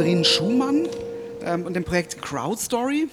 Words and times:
Sandrine 0.00 0.24
Schumann 0.24 0.88
ähm, 1.44 1.66
und 1.66 1.74
dem 1.74 1.84
Projekt 1.84 2.22
Crowdstory. 2.22 3.10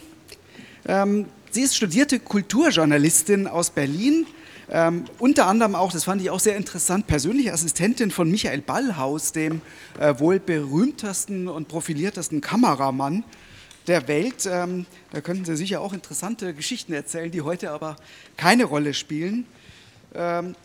Ähm, 0.87 1.25
sie 1.51 1.63
ist 1.63 1.75
studierte 1.75 2.17
Kulturjournalistin 2.17 3.45
aus 3.45 3.71
Berlin. 3.71 4.25
Ähm, 4.71 5.03
unter 5.19 5.47
anderem 5.47 5.75
auch, 5.75 5.91
das 5.91 6.05
fand 6.05 6.21
ich 6.21 6.29
auch 6.29 6.39
sehr 6.39 6.55
interessant, 6.55 7.05
persönliche 7.05 7.51
Assistentin 7.51 8.09
von 8.09 8.31
Michael 8.31 8.61
Ballhaus, 8.61 9.33
dem 9.33 9.59
äh, 9.99 10.17
wohl 10.19 10.39
berühmtesten 10.39 11.49
und 11.49 11.67
profiliertesten 11.67 12.39
Kameramann 12.39 13.25
der 13.87 14.07
Welt. 14.07 14.47
Ähm, 14.49 14.85
da 15.11 15.19
könnten 15.19 15.43
Sie 15.43 15.57
sicher 15.57 15.81
auch 15.81 15.91
interessante 15.91 16.53
Geschichten 16.53 16.93
erzählen, 16.93 17.29
die 17.29 17.41
heute 17.41 17.71
aber 17.71 17.97
keine 18.37 18.63
Rolle 18.63 18.93
spielen. 18.93 19.45
Ähm, 20.15 20.55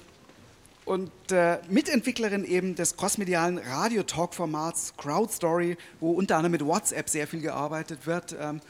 und 0.84 1.10
äh, 1.30 1.58
Mitentwicklerin 1.68 2.44
eben 2.44 2.74
des 2.74 2.96
crossmedialen 2.96 3.58
Radio-Talk-Formats 3.58 4.94
Crowdstory, 4.96 5.76
wo 6.00 6.12
unter 6.12 6.36
anderem 6.36 6.52
mit 6.52 6.64
WhatsApp 6.64 7.08
sehr 7.08 7.26
viel 7.26 7.40
gearbeitet 7.40 8.06
wird. 8.06 8.36
Ähm, 8.38 8.60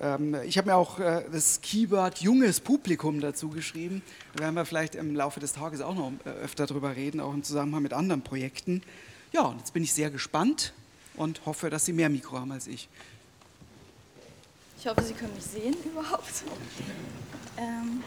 ähm, 0.00 0.36
ich 0.44 0.58
habe 0.58 0.68
mir 0.70 0.76
auch 0.76 0.98
äh, 0.98 1.24
das 1.32 1.60
Keyword 1.60 2.20
junges 2.20 2.60
Publikum 2.60 3.20
dazu 3.20 3.48
geschrieben. 3.48 4.02
Da 4.34 4.44
werden 4.44 4.54
wir 4.54 4.64
vielleicht 4.64 4.94
im 4.94 5.14
Laufe 5.14 5.40
des 5.40 5.52
Tages 5.52 5.80
auch 5.80 5.94
noch 5.94 6.12
äh, 6.24 6.30
öfter 6.30 6.66
darüber 6.66 6.94
reden, 6.96 7.20
auch 7.20 7.32
im 7.32 7.42
Zusammenhang 7.42 7.82
mit 7.82 7.92
anderen 7.92 8.22
Projekten. 8.22 8.82
Ja, 9.32 9.42
und 9.42 9.58
jetzt 9.58 9.72
bin 9.72 9.82
ich 9.82 9.92
sehr 9.92 10.10
gespannt 10.10 10.74
und 11.16 11.44
hoffe, 11.46 11.70
dass 11.70 11.84
Sie 11.86 11.92
mehr 11.92 12.08
Mikro 12.08 12.38
haben 12.38 12.52
als 12.52 12.66
ich. 12.66 12.88
Ich 14.78 14.86
hoffe, 14.86 15.02
Sie 15.02 15.14
können 15.14 15.34
mich 15.34 15.44
sehen 15.44 15.76
überhaupt. 15.84 16.44
Ähm, 17.56 18.02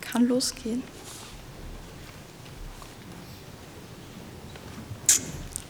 kann 0.00 0.28
losgehen. 0.28 0.82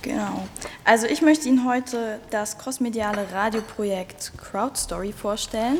Genau. 0.02 0.48
Also 0.84 1.06
ich 1.06 1.22
möchte 1.22 1.48
Ihnen 1.48 1.66
heute 1.66 2.18
das 2.30 2.58
crossmediale 2.58 3.32
Radioprojekt 3.32 4.32
Crowdstory 4.36 5.12
vorstellen. 5.12 5.78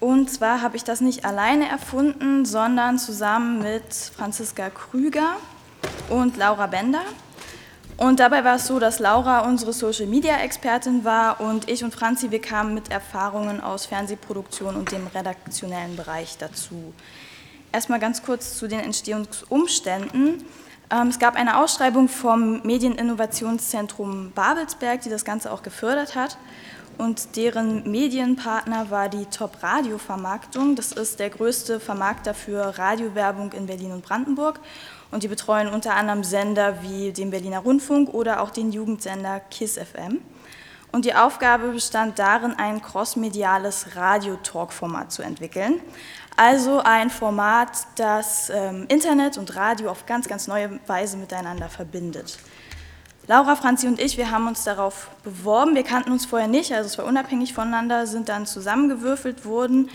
Und 0.00 0.30
zwar 0.30 0.62
habe 0.62 0.76
ich 0.76 0.84
das 0.84 1.00
nicht 1.00 1.24
alleine 1.24 1.68
erfunden, 1.68 2.44
sondern 2.44 2.98
zusammen 2.98 3.62
mit 3.62 3.92
Franziska 3.92 4.70
Krüger 4.70 5.36
und 6.08 6.36
Laura 6.36 6.66
Bender. 6.68 7.02
Und 7.98 8.20
dabei 8.20 8.44
war 8.44 8.56
es 8.56 8.66
so, 8.68 8.78
dass 8.78 9.00
Laura 9.00 9.40
unsere 9.40 9.72
Social-Media-Expertin 9.72 11.04
war 11.04 11.40
und 11.40 11.68
ich 11.68 11.82
und 11.82 11.92
Franzi, 11.92 12.30
wir 12.30 12.40
kamen 12.40 12.72
mit 12.72 12.92
Erfahrungen 12.92 13.60
aus 13.60 13.86
Fernsehproduktion 13.86 14.76
und 14.76 14.92
dem 14.92 15.08
redaktionellen 15.08 15.96
Bereich 15.96 16.38
dazu. 16.38 16.94
Erstmal 17.72 17.98
ganz 17.98 18.22
kurz 18.22 18.56
zu 18.56 18.68
den 18.68 18.78
Entstehungsumständen. 18.78 20.44
Ähm, 20.90 21.08
es 21.08 21.18
gab 21.18 21.36
eine 21.36 21.58
Ausschreibung 21.58 22.08
vom 22.08 22.62
Medieninnovationszentrum 22.62 24.32
Babelsberg, 24.32 25.02
die 25.02 25.10
das 25.10 25.24
Ganze 25.24 25.52
auch 25.52 25.62
gefördert 25.62 26.14
hat. 26.14 26.38
Und 26.96 27.36
deren 27.36 27.88
Medienpartner 27.88 28.90
war 28.90 29.08
die 29.08 29.26
Top 29.26 29.62
Radio 29.62 29.98
Vermarktung. 29.98 30.74
Das 30.74 30.90
ist 30.90 31.20
der 31.20 31.30
größte 31.30 31.78
Vermarkter 31.78 32.34
für 32.34 32.76
Radiowerbung 32.76 33.52
in 33.52 33.66
Berlin 33.66 33.92
und 33.92 34.02
Brandenburg. 34.02 34.58
Und 35.10 35.22
die 35.22 35.28
betreuen 35.28 35.68
unter 35.68 35.94
anderem 35.94 36.24
Sender 36.24 36.82
wie 36.82 37.12
den 37.12 37.30
Berliner 37.30 37.60
Rundfunk 37.60 38.12
oder 38.12 38.42
auch 38.42 38.50
den 38.50 38.72
Jugendsender 38.72 39.40
KISS 39.40 39.78
FM. 39.78 40.20
Und 40.90 41.04
die 41.04 41.14
Aufgabe 41.14 41.68
bestand 41.68 42.18
darin, 42.18 42.54
ein 42.56 42.82
crossmediales 42.82 43.94
Radio-Talk-Format 43.94 45.12
zu 45.12 45.22
entwickeln. 45.22 45.80
Also 46.38 46.80
ein 46.84 47.10
Format, 47.10 47.70
das 47.96 48.48
ähm, 48.48 48.86
Internet 48.86 49.38
und 49.38 49.56
Radio 49.56 49.90
auf 49.90 50.06
ganz, 50.06 50.28
ganz 50.28 50.46
neue 50.46 50.78
Weise 50.86 51.16
miteinander 51.16 51.68
verbindet. 51.68 52.38
Laura, 53.26 53.56
Franzi 53.56 53.88
und 53.88 53.98
ich, 53.98 54.16
wir 54.18 54.30
haben 54.30 54.46
uns 54.46 54.62
darauf 54.62 55.08
beworben. 55.24 55.74
Wir 55.74 55.82
kannten 55.82 56.12
uns 56.12 56.26
vorher 56.26 56.46
nicht, 56.46 56.72
also 56.72 56.86
es 56.86 56.96
war 56.96 57.06
unabhängig 57.06 57.54
voneinander, 57.54 58.06
sind 58.06 58.28
dann 58.28 58.46
zusammengewürfelt 58.46 59.46
worden 59.46 59.90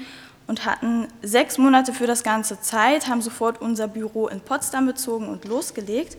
und 0.45 0.65
hatten 0.65 1.07
sechs 1.21 1.57
Monate 1.57 1.93
für 1.93 2.07
das 2.07 2.23
Ganze 2.23 2.59
Zeit, 2.59 3.07
haben 3.07 3.21
sofort 3.21 3.61
unser 3.61 3.87
Büro 3.87 4.27
in 4.27 4.41
Potsdam 4.41 4.85
bezogen 4.85 5.29
und 5.29 5.45
losgelegt. 5.45 6.17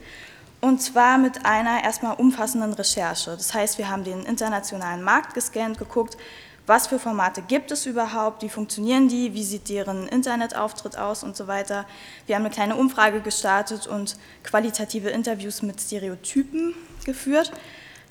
Und 0.63 0.81
zwar 0.81 1.19
mit 1.19 1.45
einer 1.45 1.85
erstmal 1.85 2.17
umfassenden 2.17 2.73
Recherche. 2.73 3.33
Das 3.33 3.53
heißt, 3.53 3.77
wir 3.77 3.91
haben 3.91 4.05
den 4.05 4.25
internationalen 4.25 5.03
Markt 5.03 5.35
gescannt, 5.35 5.77
geguckt, 5.77 6.17
was 6.67 6.87
für 6.87 6.99
Formate 6.99 7.43
gibt 7.43 7.71
es 7.71 7.85
überhaupt, 7.85 8.43
wie 8.43 8.49
funktionieren 8.49 9.09
die, 9.09 9.35
wie 9.35 9.45
sieht 9.45 9.69
deren 9.69 10.09
Internetauftritt 10.09 10.97
aus 10.97 11.23
und 11.23 11.37
so 11.37 11.47
weiter. 11.47 11.85
Wir 12.27 12.37
haben 12.37 12.43
eine 12.43 12.55
kleine 12.55 12.77
Umfrage 12.77 13.21
gestartet 13.21 13.87
und 13.87 14.17
qualitative 14.43 15.11
Interviews 15.11 15.61
mit 15.61 15.81
Stereotypen 15.81 16.75
geführt. 17.05 17.53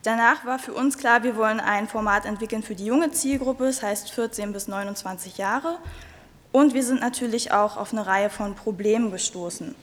Danach 0.03 0.45
war 0.45 0.59
für 0.59 0.73
uns 0.73 0.97
klar, 0.97 1.23
wir 1.23 1.35
wollen 1.35 1.59
ein 1.59 1.87
Format 1.87 2.25
entwickeln 2.25 2.61
für 2.61 2.75
die 2.75 2.85
junge 2.85 3.11
Zielgruppe, 3.11 3.65
das 3.65 3.81
heißt 3.81 4.11
14 4.11 4.53
bis 4.53 4.67
29 4.67 5.37
Jahre. 5.37 5.79
Und 6.51 6.75
wir 6.75 6.83
sind 6.83 7.01
natürlich 7.01 7.51
auch 7.51 7.77
auf 7.77 7.91
eine 7.91 8.05
Reihe 8.05 8.29
von 8.29 8.53
Problemen 8.53 9.11
gestoßen. 9.11 9.73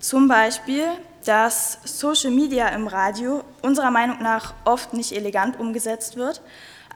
Zum 0.00 0.28
Beispiel, 0.28 0.86
dass 1.26 1.80
Social 1.84 2.30
Media 2.30 2.68
im 2.68 2.86
Radio 2.86 3.44
unserer 3.60 3.90
Meinung 3.90 4.22
nach 4.22 4.54
oft 4.64 4.94
nicht 4.94 5.12
elegant 5.12 5.58
umgesetzt 5.60 6.16
wird 6.16 6.40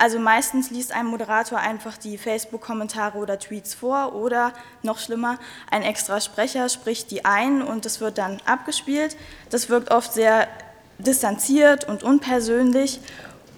also 0.03 0.19
meistens 0.19 0.71
liest 0.71 0.91
ein 0.91 1.07
Moderator 1.07 1.61
einfach 1.61 1.97
die 1.97 2.19
Facebook-Kommentare 2.19 3.19
oder 3.19 3.39
Tweets 3.39 3.73
vor 3.73 4.17
oder 4.17 4.53
noch 4.83 4.99
schlimmer, 4.99 5.39
ein 5.71 5.85
extra 5.85 6.21
Sprecher 6.21 6.69
spricht 6.69 7.13
die 7.13 7.25
ein 7.25 7.63
und 7.63 7.87
es 7.87 8.01
wird 8.01 8.19
dann 8.19 8.41
abgespielt. 8.45 9.17
Das 9.51 9.69
wirkt 9.69 9.93
oft 9.93 10.13
sehr 10.13 10.49
distanziert 10.99 11.85
und 11.89 12.03
unpersönlich 12.03 12.99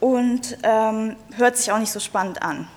und 0.00 0.59
ähm, 0.65 1.16
hört 1.34 1.56
sich 1.56 1.72
auch 1.72 1.78
nicht 1.78 1.93
so 1.93 1.99
spannend 1.99 2.43
an. 2.43 2.69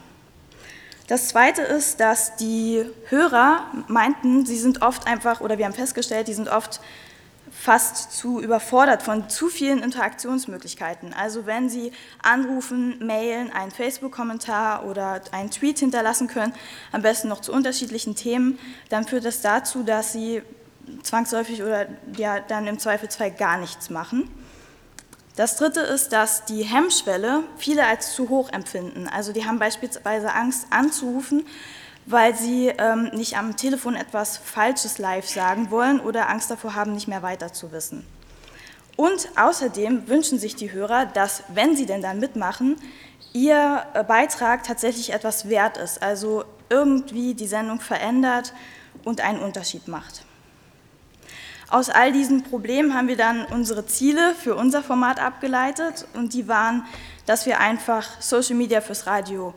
Das 1.07 1.27
Zweite 1.27 1.61
ist, 1.61 1.99
dass 1.99 2.37
die 2.37 2.85
Hörer 3.09 3.65
meinten, 3.89 4.45
sie 4.45 4.57
sind 4.57 4.81
oft 4.81 5.07
einfach, 5.07 5.41
oder 5.41 5.57
wir 5.57 5.65
haben 5.65 5.73
festgestellt, 5.73 6.29
die 6.29 6.33
sind 6.33 6.47
oft 6.47 6.79
fast 7.67 8.13
zu 8.13 8.39
überfordert 8.39 9.03
von 9.03 9.27
zu 9.27 9.49
vielen 9.49 9.83
Interaktionsmöglichkeiten. 9.83 11.13
Also 11.13 11.45
wenn 11.45 11.69
Sie 11.69 11.91
anrufen, 12.23 13.05
mailen, 13.05 13.51
einen 13.51 13.71
Facebook-Kommentar 13.71 14.85
oder 14.85 15.19
einen 15.33 15.51
Tweet 15.51 15.79
hinterlassen 15.79 16.29
können, 16.29 16.53
am 16.93 17.01
besten 17.01 17.27
noch 17.27 17.41
zu 17.41 17.51
unterschiedlichen 17.51 18.15
Themen, 18.15 18.57
dann 18.87 19.05
führt 19.05 19.25
das 19.25 19.41
dazu, 19.41 19.83
dass 19.83 20.13
Sie 20.13 20.43
zwangsläufig 21.03 21.61
oder 21.61 21.87
ja 22.15 22.39
dann 22.39 22.67
im 22.67 22.79
Zweifelsfall 22.79 23.31
gar 23.31 23.57
nichts 23.57 23.89
machen. 23.89 24.31
Das 25.35 25.57
Dritte 25.57 25.81
ist, 25.81 26.13
dass 26.13 26.45
die 26.45 26.63
Hemmschwelle 26.63 27.43
viele 27.57 27.85
als 27.85 28.13
zu 28.13 28.29
hoch 28.29 28.49
empfinden. 28.53 29.09
Also 29.09 29.33
die 29.33 29.45
haben 29.45 29.59
beispielsweise 29.59 30.33
Angst 30.33 30.67
anzurufen, 30.69 31.45
weil 32.07 32.35
sie 32.35 32.69
ähm, 32.69 33.11
nicht 33.13 33.37
am 33.37 33.57
Telefon 33.57 33.95
etwas 33.95 34.37
Falsches 34.37 34.97
live 34.97 35.27
sagen 35.27 35.69
wollen 35.71 35.99
oder 35.99 36.29
Angst 36.29 36.49
davor 36.49 36.73
haben, 36.73 36.93
nicht 36.93 37.09
mehr 37.09 37.21
weiter 37.21 37.51
zu 37.51 37.71
wissen. 37.73 38.05
Und 38.95 39.29
außerdem 39.35 40.07
wünschen 40.07 40.39
sich 40.39 40.55
die 40.55 40.71
Hörer, 40.71 41.05
dass, 41.05 41.43
wenn 41.49 41.75
sie 41.75 41.85
denn 41.85 42.01
dann 42.01 42.19
mitmachen, 42.19 42.77
ihr 43.33 43.85
äh, 43.93 44.03
Beitrag 44.03 44.63
tatsächlich 44.63 45.11
etwas 45.11 45.49
wert 45.49 45.77
ist, 45.77 46.01
also 46.01 46.45
irgendwie 46.69 47.35
die 47.35 47.45
Sendung 47.45 47.81
verändert 47.81 48.53
und 49.03 49.21
einen 49.21 49.39
Unterschied 49.39 49.87
macht. 49.89 50.23
Aus 51.69 51.89
all 51.89 52.13
diesen 52.13 52.43
Problemen 52.43 52.93
haben 52.93 53.09
wir 53.09 53.17
dann 53.17 53.45
unsere 53.47 53.85
Ziele 53.85 54.33
für 54.33 54.55
unser 54.55 54.81
Format 54.81 55.19
abgeleitet 55.19 56.07
und 56.13 56.33
die 56.33 56.47
waren, 56.47 56.85
dass 57.25 57.45
wir 57.45 57.59
einfach 57.59 58.21
Social 58.21 58.55
Media 58.55 58.79
fürs 58.79 59.05
Radio 59.05 59.53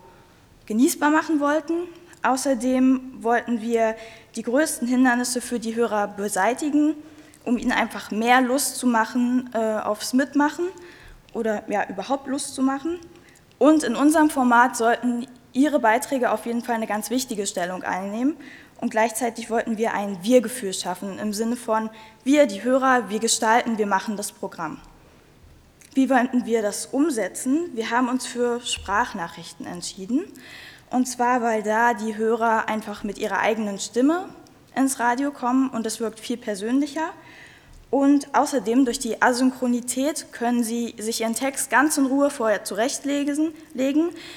genießbar 0.66 1.10
machen 1.10 1.38
wollten, 1.38 1.74
Außerdem 2.22 3.22
wollten 3.22 3.62
wir 3.62 3.96
die 4.36 4.42
größten 4.42 4.86
Hindernisse 4.86 5.40
für 5.40 5.58
die 5.58 5.74
Hörer 5.74 6.08
beseitigen, 6.08 6.94
um 7.44 7.56
ihnen 7.56 7.72
einfach 7.72 8.10
mehr 8.10 8.40
Lust 8.40 8.76
zu 8.76 8.86
machen 8.86 9.50
äh, 9.54 9.58
aufs 9.58 10.12
Mitmachen 10.12 10.66
oder 11.32 11.62
ja 11.68 11.88
überhaupt 11.88 12.26
Lust 12.26 12.54
zu 12.54 12.62
machen. 12.62 12.98
Und 13.58 13.84
in 13.84 13.96
unserem 13.96 14.30
Format 14.30 14.76
sollten 14.76 15.26
Ihre 15.52 15.80
Beiträge 15.80 16.30
auf 16.30 16.46
jeden 16.46 16.62
Fall 16.62 16.76
eine 16.76 16.86
ganz 16.86 17.10
wichtige 17.10 17.46
Stellung 17.46 17.82
einnehmen. 17.82 18.36
Und 18.80 18.90
gleichzeitig 18.90 19.50
wollten 19.50 19.78
wir 19.78 19.92
ein 19.94 20.22
Wir-Gefühl 20.22 20.72
schaffen, 20.72 21.18
im 21.18 21.32
Sinne 21.32 21.56
von 21.56 21.90
wir, 22.24 22.46
die 22.46 22.62
Hörer, 22.62 23.10
wir 23.10 23.18
gestalten, 23.18 23.78
wir 23.78 23.86
machen 23.86 24.16
das 24.16 24.32
Programm. 24.32 24.78
Wie 25.92 26.08
wollten 26.08 26.46
wir 26.46 26.62
das 26.62 26.86
umsetzen? 26.86 27.70
Wir 27.74 27.90
haben 27.90 28.08
uns 28.08 28.24
für 28.24 28.60
Sprachnachrichten 28.60 29.66
entschieden. 29.66 30.24
Und 30.90 31.06
zwar, 31.06 31.40
weil 31.40 31.62
da 31.62 31.94
die 31.94 32.16
Hörer 32.16 32.68
einfach 32.68 33.04
mit 33.04 33.18
ihrer 33.18 33.38
eigenen 33.38 33.78
Stimme 33.78 34.28
ins 34.74 34.98
Radio 34.98 35.30
kommen 35.30 35.70
und 35.70 35.86
es 35.86 36.00
wirkt 36.00 36.20
viel 36.20 36.36
persönlicher. 36.36 37.10
Und 37.90 38.36
außerdem 38.36 38.84
durch 38.84 39.00
die 39.00 39.20
Asynchronität 39.20 40.32
können 40.32 40.62
Sie 40.62 40.94
sich 40.98 41.22
Ihren 41.22 41.34
Text 41.34 41.70
ganz 41.70 41.98
in 41.98 42.06
Ruhe 42.06 42.30
vorher 42.30 42.62
zurechtlegen. 42.62 43.52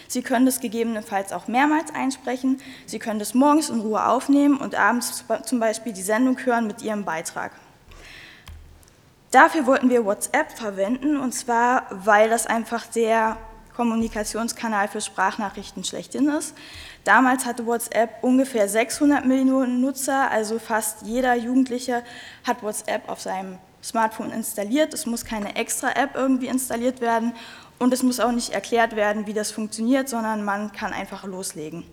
Sie 0.08 0.22
können 0.24 0.48
das 0.48 0.60
gegebenenfalls 0.60 1.32
auch 1.32 1.48
mehrmals 1.48 1.94
einsprechen. 1.94 2.60
Sie 2.88 2.98
können 2.98 3.20
das 3.20 3.36
morgens 3.36 3.70
in 3.70 3.82
Ruhe 3.82 4.08
aufnehmen 4.08 4.58
und 4.58 4.74
abends 4.74 5.24
zum 5.46 5.60
Beispiel 5.60 5.94
die 5.94 6.02
Sendung 6.02 6.38
hören 6.44 6.66
mit 6.66 6.82
Ihrem 6.82 7.06
Beitrag. 7.06 7.52
Dafür 9.30 9.68
wollten 9.68 9.90
wir 9.90 10.06
WhatsApp 10.06 10.52
verwenden 10.52 11.18
und 11.18 11.34
zwar, 11.34 11.86
weil 11.90 12.30
das 12.30 12.48
einfach 12.48 12.86
sehr 12.92 13.38
Kommunikationskanal 13.75 14.88
für 14.88 15.02
Sprachnachrichten 15.02 15.84
schlechthin 15.84 16.30
ist. 16.30 16.56
Damals 17.04 17.46
hatte 17.46 17.66
WhatsApp 17.66 18.24
ungefähr 18.24 18.70
600 18.70 19.25
Millionen 19.25 19.81
Nutzer, 19.81 20.30
also 20.31 20.60
fast 20.60 21.04
jeder 21.04 21.36
Jugendliche 21.36 22.04
hat 22.44 22.64
WhatsApp 22.64 23.10
auf 23.10 23.22
seinem 23.22 23.58
Smartphone 23.84 24.31
installiert. 24.31 24.94
Es 24.94 25.06
muss 25.06 25.25
keine 25.25 25.56
extra 25.56 25.92
App 25.92 26.16
irgendwie 26.16 26.48
installiert 26.48 27.02
werden 27.02 27.34
und 27.80 27.94
es 27.94 28.04
muss 28.04 28.20
auch 28.20 28.31
nicht 28.31 28.52
erklärt 28.52 28.96
werden, 28.96 29.28
wie 29.28 29.34
das 29.34 29.52
funktioniert, 29.52 30.08
sondern 30.08 30.46
man 30.46 30.72
kann 30.72 30.94
einfach 30.94 31.26
loslegen. 31.26 31.84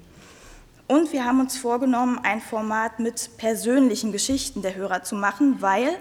Und 0.87 1.13
wir 1.13 1.25
haben 1.25 1.41
uns 1.41 1.57
vorgenommen, 1.57 2.19
ein 2.23 2.41
Format 2.41 2.99
mit 2.99 3.37
persönlichen 3.37 4.11
Geschichten 4.11 4.61
der 4.63 4.75
Hörer 4.75 5.03
zu 5.03 5.15
machen, 5.15 5.63
weil 5.63 5.97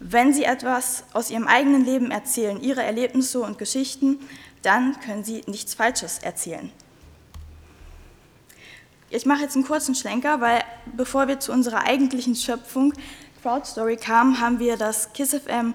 wenn 0.00 0.32
sie 0.32 0.44
etwas 0.44 1.02
aus 1.12 1.30
ihrem 1.30 1.48
eigenen 1.48 1.84
Leben 1.84 2.12
erzählen, 2.12 2.60
ihre 2.60 2.84
Erlebnisse 2.84 3.40
und 3.40 3.58
Geschichten, 3.58 4.20
dann 4.68 5.00
können 5.00 5.24
sie 5.24 5.42
nichts 5.46 5.72
Falsches 5.72 6.18
erzählen. 6.18 6.70
Ich 9.08 9.24
mache 9.24 9.40
jetzt 9.40 9.54
einen 9.54 9.64
kurzen 9.64 9.94
Schlenker, 9.94 10.42
weil 10.42 10.62
bevor 10.94 11.26
wir 11.26 11.40
zu 11.40 11.52
unserer 11.52 11.86
eigentlichen 11.86 12.36
Schöpfung 12.36 12.92
Crowdstory 13.40 13.96
kamen, 13.96 14.40
haben 14.40 14.58
wir 14.58 14.76
das 14.76 15.14
KissFM 15.14 15.74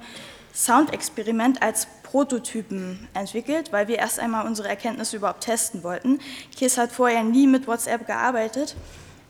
Soundexperiment 0.53 1.63
als 1.63 1.87
Prototypen 2.03 3.07
entwickelt, 3.15 3.73
weil 3.73 3.87
wir 3.87 3.97
erst 3.97 4.19
einmal 4.19 4.45
unsere 4.45 4.67
Erkenntnisse 4.67 5.17
überhaupt 5.17 5.41
testen 5.41 5.81
wollten. 5.81 6.19
KISS 6.55 6.77
hat 6.77 6.91
vorher 6.91 7.23
nie 7.23 7.47
mit 7.47 7.65
WhatsApp 7.65 8.05
gearbeitet 8.05 8.75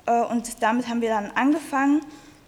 äh, 0.06 0.24
und 0.24 0.62
damit 0.62 0.90
haben 0.90 1.00
wir 1.00 1.08
dann 1.08 1.32
angefangen. 1.32 2.02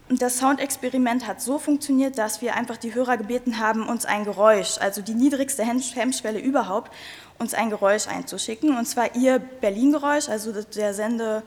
Das 0.10 0.38
Soundexperiment 0.38 1.26
hat 1.26 1.42
so 1.42 1.58
funktioniert, 1.58 2.20
dass 2.20 2.40
wir 2.40 2.56
einfach 2.56 2.78
die 2.78 2.94
Hörer 2.94 3.18
gebeten 3.18 3.58
haben, 3.58 3.88
uns 3.88 4.06
ein 4.06 4.24
Geräusch, 4.24 4.78
also 4.80 5.02
die 5.02 5.16
niedrigste 5.16 5.64
Hemmschwelle 5.64 6.40
überhaupt, 6.40 6.92
uns 7.40 7.56
ein 7.56 7.72
Geräusch 7.72 8.08
einzuschicken. 8.08 8.78
Und 8.78 8.86
zwar 8.86 9.16
ihr 9.16 9.40
Berlin-Geräusch, 9.40 10.30
also 10.30 10.52
der 10.52 10.94
Sende 10.94 11.42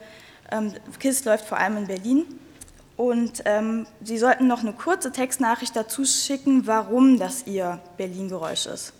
ähm, 0.50 0.74
KISS 0.98 1.24
läuft 1.24 1.44
vor 1.44 1.58
allem 1.58 1.76
in 1.76 1.86
Berlin. 1.86 2.26
Und 2.96 3.42
ähm, 3.44 3.86
Sie 4.02 4.18
sollten 4.18 4.48
noch 4.48 4.62
eine 4.62 4.72
kurze 4.72 5.12
Textnachricht 5.12 5.76
dazu 5.76 6.04
schicken, 6.04 6.66
warum 6.66 7.16
das 7.16 7.46
Ihr 7.46 7.78
Berlin-Geräusch 7.96 8.66
ist. 8.66 8.92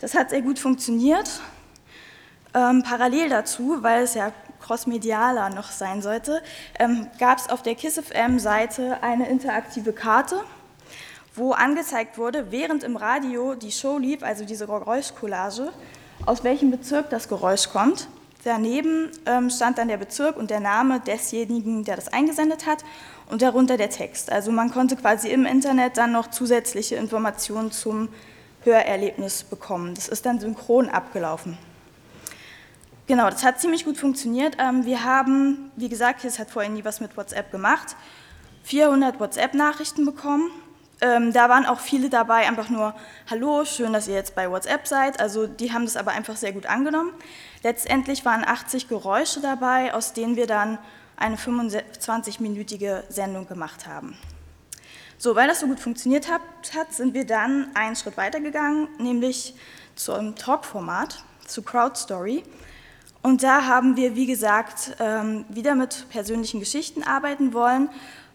Das 0.00 0.14
hat 0.14 0.30
sehr 0.30 0.42
gut 0.42 0.58
funktioniert. 0.58 1.30
Ähm, 2.54 2.82
parallel 2.82 3.28
dazu, 3.28 3.78
weil 3.82 4.02
es 4.02 4.14
ja 4.14 4.32
crossmedialer 4.64 5.50
noch 5.50 5.70
sein 5.70 6.02
sollte, 6.02 6.42
ähm, 6.78 7.08
gab 7.18 7.38
es 7.38 7.48
auf 7.48 7.62
der 7.62 7.74
KissFM-Seite 7.74 9.02
eine 9.02 9.28
interaktive 9.28 9.92
Karte, 9.92 10.40
wo 11.34 11.52
angezeigt 11.52 12.18
wurde, 12.18 12.50
während 12.50 12.82
im 12.84 12.96
Radio 12.96 13.54
die 13.54 13.72
Show 13.72 13.98
lief, 13.98 14.22
also 14.22 14.44
diese 14.44 14.66
Geräuschcollage, 14.66 15.72
aus 16.26 16.44
welchem 16.44 16.70
Bezirk 16.70 17.10
das 17.10 17.28
Geräusch 17.28 17.68
kommt 17.70 18.08
Daneben 18.44 19.10
ähm, 19.24 19.48
stand 19.48 19.78
dann 19.78 19.88
der 19.88 19.96
Bezirk 19.96 20.36
und 20.36 20.50
der 20.50 20.60
Name 20.60 21.00
desjenigen, 21.00 21.82
der 21.84 21.96
das 21.96 22.08
eingesendet 22.08 22.66
hat 22.66 22.84
und 23.30 23.40
darunter 23.40 23.78
der 23.78 23.88
Text. 23.88 24.30
Also 24.30 24.52
man 24.52 24.70
konnte 24.70 24.96
quasi 24.96 25.30
im 25.30 25.46
Internet 25.46 25.96
dann 25.96 26.12
noch 26.12 26.28
zusätzliche 26.28 26.96
Informationen 26.96 27.72
zum 27.72 28.10
Hörerlebnis 28.62 29.44
bekommen. 29.44 29.94
Das 29.94 30.08
ist 30.08 30.26
dann 30.26 30.40
synchron 30.40 30.90
abgelaufen. 30.90 31.56
Genau, 33.06 33.28
das 33.28 33.44
hat 33.44 33.60
ziemlich 33.60 33.84
gut 33.84 33.98
funktioniert. 33.98 34.56
Ähm, 34.58 34.84
wir 34.84 35.04
haben, 35.04 35.70
wie 35.76 35.88
gesagt, 35.88 36.24
es 36.24 36.38
hat 36.38 36.50
vorher 36.50 36.70
nie 36.70 36.84
was 36.84 37.00
mit 37.00 37.16
WhatsApp 37.16 37.50
gemacht, 37.50 37.96
400 38.62 39.20
WhatsApp-Nachrichten 39.20 40.06
bekommen 40.06 40.50
ähm, 41.00 41.32
da 41.32 41.48
waren 41.48 41.66
auch 41.66 41.80
viele 41.80 42.08
dabei, 42.08 42.46
einfach 42.46 42.68
nur, 42.68 42.94
hallo, 43.28 43.64
schön, 43.64 43.92
dass 43.92 44.08
ihr 44.08 44.14
jetzt 44.14 44.34
bei 44.34 44.50
WhatsApp 44.50 44.86
seid. 44.86 45.20
Also 45.20 45.46
die 45.46 45.72
haben 45.72 45.84
das 45.84 45.96
aber 45.96 46.12
einfach 46.12 46.36
sehr 46.36 46.52
gut 46.52 46.66
angenommen. 46.66 47.12
Letztendlich 47.62 48.24
waren 48.24 48.44
80 48.44 48.88
Geräusche 48.88 49.40
dabei, 49.40 49.92
aus 49.92 50.12
denen 50.12 50.36
wir 50.36 50.46
dann 50.46 50.78
eine 51.16 51.36
25-minütige 51.36 53.02
Sendung 53.10 53.46
gemacht 53.46 53.86
haben. 53.86 54.16
So, 55.18 55.36
weil 55.36 55.46
das 55.46 55.60
so 55.60 55.66
gut 55.66 55.80
funktioniert 55.80 56.30
hat, 56.30 56.42
sind 56.90 57.14
wir 57.14 57.26
dann 57.26 57.68
einen 57.74 57.96
Schritt 57.96 58.16
weitergegangen, 58.16 58.88
nämlich 58.98 59.54
zum 59.94 60.36
Talk-Format, 60.36 61.22
zu 61.46 61.62
Crowdstory. 61.62 62.42
Und 63.24 63.42
da 63.42 63.64
haben 63.64 63.96
wir, 63.96 64.16
wie 64.16 64.26
gesagt, 64.26 64.96
ähm, 65.00 65.46
wieder 65.48 65.74
mit 65.74 66.10
persönlichen 66.10 66.60
Geschichten 66.60 67.02
arbeiten 67.02 67.54
wollen 67.54 67.88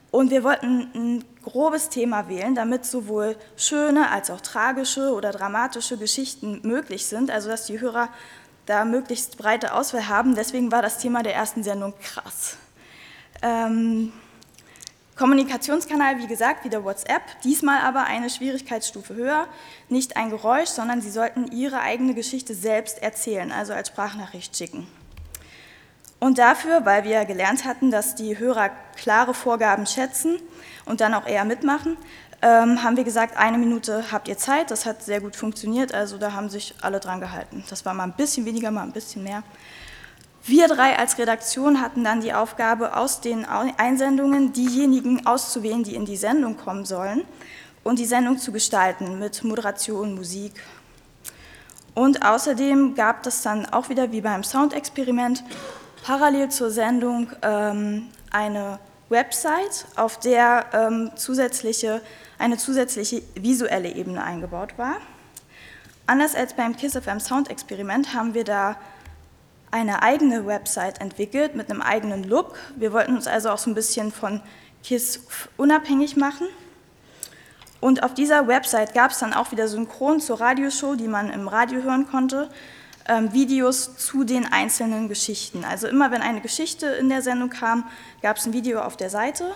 und 0.09 0.31
wir 0.31 0.43
wollten 0.43 0.89
ein 0.95 1.23
grobes 1.43 1.89
Thema 1.89 2.27
wählen, 2.27 2.55
damit 2.55 2.85
sowohl 2.85 3.35
schöne 3.55 4.09
als 4.09 4.31
auch 4.31 4.41
tragische 4.41 5.13
oder 5.13 5.29
dramatische 5.29 5.97
Geschichten 5.97 6.61
möglich 6.63 7.05
sind, 7.05 7.29
also 7.29 7.49
dass 7.49 7.67
die 7.67 7.79
Hörer 7.79 8.09
da 8.65 8.83
möglichst 8.83 9.37
breite 9.37 9.75
Auswahl 9.75 10.07
haben. 10.07 10.33
Deswegen 10.33 10.71
war 10.71 10.81
das 10.81 10.97
Thema 10.97 11.21
der 11.21 11.35
ersten 11.35 11.61
Sendung 11.61 11.93
krass. 12.01 12.57
Ähm, 13.43 14.11
Kommunikationskanal, 15.19 16.17
wie 16.19 16.27
gesagt, 16.27 16.63
wieder 16.63 16.85
WhatsApp, 16.85 17.21
diesmal 17.43 17.81
aber 17.81 18.05
eine 18.05 18.29
Schwierigkeitsstufe 18.29 19.15
höher, 19.15 19.47
nicht 19.89 20.15
ein 20.15 20.29
Geräusch, 20.29 20.69
sondern 20.69 21.01
Sie 21.01 21.09
sollten 21.09 21.51
Ihre 21.51 21.81
eigene 21.81 22.13
Geschichte 22.13 22.55
selbst 22.55 23.03
erzählen, 23.03 23.51
also 23.51 23.73
als 23.73 23.89
Sprachnachricht 23.89 24.55
schicken. 24.55 24.87
Und 26.21 26.37
dafür, 26.37 26.85
weil 26.85 27.03
wir 27.03 27.25
gelernt 27.25 27.65
hatten, 27.65 27.91
dass 27.91 28.15
die 28.15 28.39
Hörer 28.39 28.69
klare 28.95 29.33
Vorgaben 29.33 29.87
schätzen 29.87 30.39
und 30.85 31.01
dann 31.01 31.13
auch 31.13 31.27
eher 31.27 31.43
mitmachen, 31.43 31.97
ähm, 32.41 32.81
haben 32.81 32.95
wir 32.95 33.03
gesagt, 33.03 33.35
eine 33.35 33.57
Minute 33.57 34.13
habt 34.13 34.29
ihr 34.29 34.37
Zeit. 34.37 34.71
Das 34.71 34.85
hat 34.85 35.03
sehr 35.03 35.19
gut 35.19 35.35
funktioniert, 35.35 35.93
also 35.93 36.17
da 36.17 36.31
haben 36.31 36.49
sich 36.49 36.75
alle 36.81 37.01
dran 37.01 37.19
gehalten. 37.19 37.65
Das 37.69 37.83
war 37.83 37.93
mal 37.93 38.05
ein 38.05 38.13
bisschen 38.13 38.45
weniger, 38.45 38.71
mal 38.71 38.83
ein 38.83 38.93
bisschen 38.93 39.23
mehr. 39.23 39.43
Wir 40.45 40.67
drei 40.67 40.97
als 40.97 41.17
Redaktion 41.17 41.81
hatten 41.81 42.03
dann 42.03 42.21
die 42.21 42.33
Aufgabe, 42.33 42.95
aus 42.95 43.21
den 43.21 43.45
Einsendungen 43.45 44.53
diejenigen 44.53 45.25
auszuwählen, 45.25 45.83
die 45.83 45.95
in 45.95 46.05
die 46.05 46.17
Sendung 46.17 46.57
kommen 46.57 46.85
sollen 46.85 47.23
und 47.83 47.99
die 47.99 48.05
Sendung 48.05 48.37
zu 48.37 48.51
gestalten 48.51 49.19
mit 49.19 49.43
Moderation, 49.43 50.15
Musik. 50.15 50.53
Und 51.93 52.25
außerdem 52.25 52.95
gab 52.95 53.25
es 53.25 53.41
dann 53.41 53.65
auch 53.65 53.89
wieder 53.89 54.11
wie 54.11 54.21
beim 54.21 54.43
Soundexperiment 54.43 55.43
parallel 56.03 56.49
zur 56.49 56.71
Sendung 56.71 57.29
ähm, 57.41 58.07
eine 58.31 58.79
Website, 59.09 59.85
auf 59.95 60.19
der 60.19 60.65
ähm, 60.71 61.11
zusätzliche, 61.15 62.01
eine 62.37 62.57
zusätzliche 62.57 63.21
visuelle 63.35 63.89
Ebene 63.89 64.23
eingebaut 64.23 64.77
war. 64.77 64.97
Anders 66.05 66.35
als 66.35 66.53
beim 66.53 66.75
KissFM 66.75 67.19
Sound 67.19 67.49
Experiment 67.49 68.13
haben 68.13 68.33
wir 68.33 68.43
da 68.43 68.77
eine 69.71 70.01
eigene 70.01 70.45
Website 70.45 71.01
entwickelt 71.01 71.55
mit 71.55 71.69
einem 71.69 71.81
eigenen 71.81 72.23
Look. 72.23 72.55
Wir 72.75 72.91
wollten 72.93 73.15
uns 73.15 73.27
also 73.27 73.49
auch 73.49 73.57
so 73.57 73.69
ein 73.69 73.75
bisschen 73.75 74.11
von 74.11 74.41
KISS 74.83 75.21
unabhängig 75.57 76.15
machen. 76.15 76.47
Und 77.79 78.03
auf 78.03 78.13
dieser 78.13 78.47
Website 78.47 78.93
gab 78.93 79.11
es 79.11 79.19
dann 79.19 79.33
auch 79.33 79.51
wieder 79.51 79.67
synchron 79.67 80.19
zur 80.19 80.41
Radioshow, 80.41 80.95
die 80.95 81.07
man 81.07 81.29
im 81.29 81.47
Radio 81.47 81.81
hören 81.81 82.07
konnte, 82.09 82.49
ähm, 83.07 83.31
Videos 83.31 83.95
zu 83.95 84.23
den 84.23 84.45
einzelnen 84.51 85.07
Geschichten. 85.07 85.63
Also 85.63 85.87
immer 85.87 86.11
wenn 86.11 86.21
eine 86.21 86.41
Geschichte 86.41 86.87
in 86.87 87.09
der 87.09 87.21
Sendung 87.21 87.49
kam, 87.49 87.85
gab 88.21 88.37
es 88.37 88.45
ein 88.45 88.53
Video 88.53 88.81
auf 88.81 88.97
der 88.97 89.09
Seite 89.09 89.53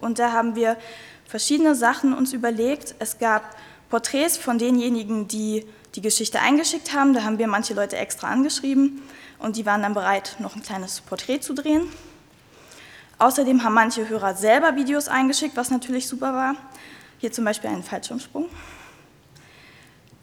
und 0.00 0.18
da 0.18 0.32
haben 0.32 0.56
wir 0.56 0.76
verschiedene 1.26 1.74
Sachen 1.74 2.14
uns 2.14 2.32
überlegt. 2.32 2.94
Es 3.00 3.18
gab 3.18 3.56
Porträts 3.90 4.38
von 4.38 4.58
denjenigen, 4.58 5.28
die 5.28 5.66
die 5.94 6.00
Geschichte 6.00 6.40
eingeschickt 6.40 6.94
haben. 6.94 7.12
Da 7.12 7.22
haben 7.22 7.38
wir 7.38 7.48
manche 7.48 7.74
Leute 7.74 7.96
extra 7.96 8.28
angeschrieben 8.28 9.02
und 9.38 9.56
die 9.56 9.66
waren 9.66 9.82
dann 9.82 9.94
bereit, 9.94 10.36
noch 10.38 10.56
ein 10.56 10.62
kleines 10.62 11.00
Porträt 11.00 11.40
zu 11.40 11.54
drehen. 11.54 11.82
Außerdem 13.18 13.64
haben 13.64 13.74
manche 13.74 14.08
Hörer 14.08 14.34
selber 14.34 14.76
Videos 14.76 15.08
eingeschickt, 15.08 15.56
was 15.56 15.70
natürlich 15.70 16.06
super 16.06 16.32
war. 16.32 16.54
Hier 17.18 17.32
zum 17.32 17.44
Beispiel 17.44 17.70
einen 17.70 17.82
Fallschirmsprung. 17.82 18.46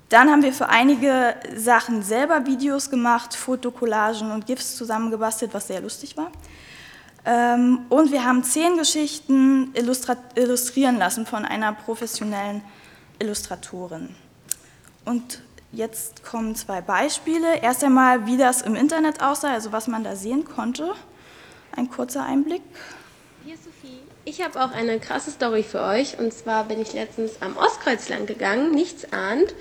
Dann 0.09 0.29
haben 0.29 0.43
wir 0.43 0.53
für 0.53 0.69
einige 0.69 1.35
Sachen 1.55 2.03
selber 2.03 2.45
Videos 2.45 2.89
gemacht, 2.89 3.35
Fotokollagen 3.35 4.31
und 4.31 4.45
GIFs 4.45 4.77
zusammengebastelt, 4.77 5.53
was 5.53 5.67
sehr 5.67 5.81
lustig 5.81 6.15
war. 6.15 6.31
Ähm, 7.25 7.85
und 7.89 8.11
wir 8.11 8.23
haben 8.23 8.43
zehn 8.43 8.77
Geschichten 8.77 9.73
illustrieren 9.73 10.97
lassen 10.97 11.25
von 11.25 11.43
einer 11.43 11.73
professionellen 11.73 12.61
Illustratorin. 13.19 14.15
Und 15.05 15.41
jetzt 15.71 16.23
kommen 16.23 16.55
zwei 16.55 16.81
Beispiele. 16.81 17.61
Erst 17.61 17.83
einmal, 17.83 18.25
wie 18.25 18.37
das 18.37 18.61
im 18.61 18.75
Internet 18.75 19.21
aussah, 19.21 19.53
also 19.53 19.71
was 19.71 19.87
man 19.87 20.03
da 20.03 20.15
sehen 20.15 20.45
konnte. 20.45 20.93
Ein 21.75 21.89
kurzer 21.89 22.25
Einblick. 22.25 22.61
Hier 23.43 23.55
ist 23.55 23.65
Sophie. 23.65 23.99
Ich 24.23 24.41
habe 24.41 24.63
auch 24.63 24.71
eine 24.71 24.99
krasse 24.99 25.31
Story 25.31 25.63
für 25.63 25.81
euch. 25.81 26.17
Und 26.19 26.33
zwar 26.33 26.63
bin 26.65 26.81
ich 26.81 26.93
letztens 26.93 27.41
am 27.41 27.57
Ostkreuz 27.57 28.09
lang 28.09 28.25
gegangen, 28.25 28.71
nichts 28.71 29.11
ahnt. 29.11 29.53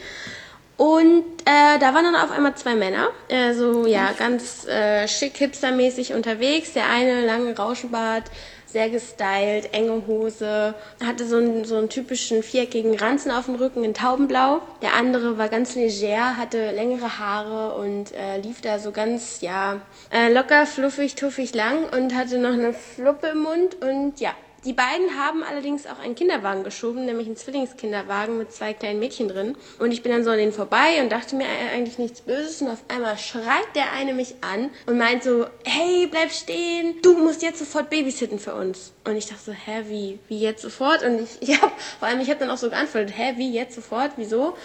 Und 0.76 1.24
äh, 1.44 1.78
da 1.78 1.94
waren 1.94 2.04
dann 2.04 2.16
auf 2.16 2.32
einmal 2.32 2.56
zwei 2.56 2.74
Männer, 2.74 3.10
äh, 3.28 3.54
so 3.54 3.86
ja, 3.86 4.10
ganz 4.18 4.66
äh, 4.66 5.06
schick 5.06 5.36
hipstermäßig 5.36 6.14
unterwegs. 6.14 6.72
Der 6.72 6.90
eine 6.90 7.24
lange 7.24 7.56
Rauschenbart, 7.56 8.24
sehr 8.74 8.90
gestylt, 8.90 9.72
enge 9.72 10.02
Hose, 10.08 10.74
hatte 11.02 11.28
so 11.28 11.36
einen, 11.36 11.64
so 11.64 11.76
einen 11.76 11.88
typischen 11.88 12.42
viereckigen 12.42 12.98
Ranzen 12.98 13.30
auf 13.30 13.44
dem 13.44 13.54
Rücken 13.54 13.84
in 13.84 13.94
Taubenblau. 13.94 14.62
Der 14.82 14.94
andere 14.94 15.38
war 15.38 15.48
ganz 15.48 15.76
leger, 15.76 16.36
hatte 16.36 16.72
längere 16.72 17.20
Haare 17.20 17.76
und 17.80 18.12
äh, 18.12 18.38
lief 18.38 18.62
da 18.62 18.80
so 18.80 18.90
ganz, 18.90 19.40
ja, 19.42 19.80
äh, 20.12 20.32
locker, 20.32 20.66
fluffig, 20.66 21.14
tuffig 21.14 21.54
lang 21.54 21.84
und 21.96 22.16
hatte 22.16 22.38
noch 22.38 22.52
eine 22.52 22.74
Fluppe 22.74 23.28
im 23.28 23.42
Mund 23.44 23.76
und 23.80 24.18
ja, 24.18 24.32
die 24.64 24.72
beiden 24.72 25.18
haben 25.18 25.42
allerdings 25.42 25.86
auch 25.86 25.98
einen 25.98 26.14
Kinderwagen 26.14 26.64
geschoben, 26.64 27.04
nämlich 27.04 27.26
einen 27.26 27.36
Zwillingskinderwagen 27.36 28.38
mit 28.38 28.52
zwei 28.52 28.72
kleinen 28.72 28.98
Mädchen 28.98 29.28
drin. 29.28 29.56
Und 29.78 29.92
ich 29.92 30.02
bin 30.02 30.10
dann 30.10 30.24
so 30.24 30.30
an 30.30 30.38
denen 30.38 30.52
vorbei 30.52 31.02
und 31.02 31.12
dachte 31.12 31.36
mir 31.36 31.46
eigentlich 31.72 31.98
nichts 31.98 32.22
Böses. 32.22 32.62
Und 32.62 32.68
auf 32.68 32.82
einmal 32.88 33.18
schreit 33.18 33.74
der 33.74 33.92
eine 33.92 34.14
mich 34.14 34.36
an 34.40 34.70
und 34.86 34.96
meint 34.96 35.22
so, 35.22 35.46
hey, 35.64 36.06
bleib 36.10 36.30
stehen, 36.30 36.96
du 37.02 37.16
musst 37.18 37.42
jetzt 37.42 37.58
sofort 37.58 37.90
babysitten 37.90 38.38
für 38.38 38.54
uns. 38.54 38.92
Und 39.04 39.16
ich 39.16 39.26
dachte 39.26 39.42
so, 39.44 39.52
hä, 39.52 39.84
wie, 39.88 40.18
wie 40.28 40.40
jetzt 40.40 40.62
sofort? 40.62 41.02
Und 41.02 41.20
ich, 41.20 41.36
ich 41.48 41.62
hab, 41.62 41.78
vor 41.98 42.08
allem, 42.08 42.20
ich 42.20 42.30
habe 42.30 42.40
dann 42.40 42.50
auch 42.50 42.56
so 42.56 42.70
geantwortet, 42.70 43.12
hä, 43.16 43.34
wie 43.36 43.52
jetzt 43.52 43.74
sofort, 43.74 44.12
wieso? 44.16 44.56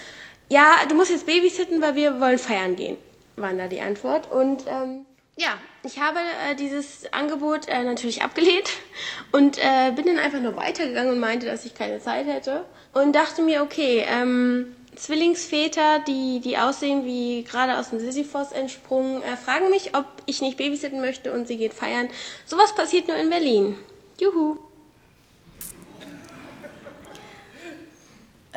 Ja, 0.47 0.77
du 0.87 0.95
musst 0.95 1.11
jetzt 1.11 1.25
babysitten, 1.25 1.81
weil 1.81 1.95
wir 1.95 2.19
wollen 2.19 2.39
feiern 2.39 2.75
gehen, 2.75 2.97
war 3.35 3.53
da 3.53 3.67
die 3.67 3.81
Antwort. 3.81 4.31
Und 4.31 4.63
ähm, 4.67 5.05
ja, 5.39 5.57
ich 5.83 5.99
habe 5.99 6.19
äh, 6.19 6.55
dieses 6.55 7.11
Angebot 7.13 7.69
äh, 7.69 7.83
natürlich 7.83 8.21
abgelehnt 8.21 8.69
und 9.31 9.57
äh, 9.57 9.91
bin 9.95 10.05
dann 10.05 10.19
einfach 10.19 10.41
nur 10.41 10.55
weitergegangen 10.57 11.13
und 11.13 11.19
meinte, 11.19 11.45
dass 11.45 11.65
ich 11.65 11.73
keine 11.73 11.99
Zeit 11.99 12.27
hätte. 12.27 12.65
Und 12.93 13.13
dachte 13.13 13.41
mir, 13.41 13.63
okay, 13.63 14.05
ähm, 14.05 14.75
Zwillingsväter, 14.95 15.99
die, 16.05 16.41
die 16.41 16.57
aussehen 16.57 17.05
wie 17.05 17.43
gerade 17.43 17.77
aus 17.77 17.91
dem 17.91 17.99
Sisyphos 17.99 18.51
entsprungen, 18.51 19.23
äh, 19.23 19.37
fragen 19.37 19.69
mich, 19.69 19.95
ob 19.95 20.05
ich 20.25 20.41
nicht 20.41 20.57
babysitten 20.57 20.99
möchte 20.99 21.31
und 21.31 21.47
sie 21.47 21.55
geht 21.55 21.73
feiern. 21.73 22.09
Sowas 22.45 22.75
passiert 22.75 23.07
nur 23.07 23.15
in 23.15 23.29
Berlin. 23.29 23.77
Juhu. 24.19 24.57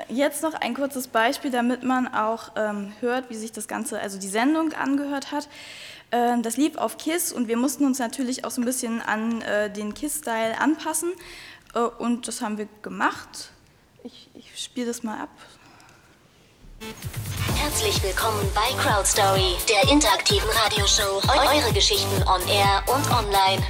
Jetzt 0.09 0.43
noch 0.43 0.55
ein 0.55 0.75
kurzes 0.75 1.07
Beispiel, 1.07 1.53
damit 1.53 1.85
man 1.85 2.09
auch 2.12 2.51
ähm, 2.57 2.93
hört, 3.01 3.31
wie 3.31 3.37
sich 3.37 3.53
das 3.53 3.69
Ganze, 3.69 4.01
also 4.01 4.19
die 4.19 4.27
Sendung 4.27 4.73
angehört 4.73 5.31
hat. 5.31 5.49
Ähm, 6.12 6.42
das 6.42 6.59
lief 6.59 6.76
auf 6.76 6.99
KISS 6.99 7.33
und 7.33 7.49
wir 7.49 7.57
mussten 7.57 7.87
uns 7.87 7.99
natürlich 7.99 8.45
auch 8.45 8.50
so 8.50 8.61
ein 8.61 8.66
bisschen 8.66 9.00
an 9.00 9.40
äh, 9.42 9.73
den 9.73 9.95
KISS-Style 9.95 10.61
anpassen 10.61 11.12
äh, 11.75 11.78
und 11.81 12.28
das 12.28 12.42
haben 12.42 12.59
wir 12.59 12.69
gemacht. 12.83 13.50
Ich, 14.04 14.28
ich 14.35 14.62
spiele 14.62 14.88
das 14.88 15.02
mal 15.02 15.19
ab. 15.19 15.31
Herzlich 17.57 18.02
willkommen 18.02 18.47
bei 18.54 18.76
Crowd 18.83 19.07
Story, 19.07 19.57
der 19.69 19.90
interaktiven 19.90 20.49
Radioshow. 20.50 21.23
Eure 21.28 21.73
Geschichten 21.73 22.23
on 22.25 22.47
air 22.49 22.83
und 22.88 23.11
online. 23.11 23.62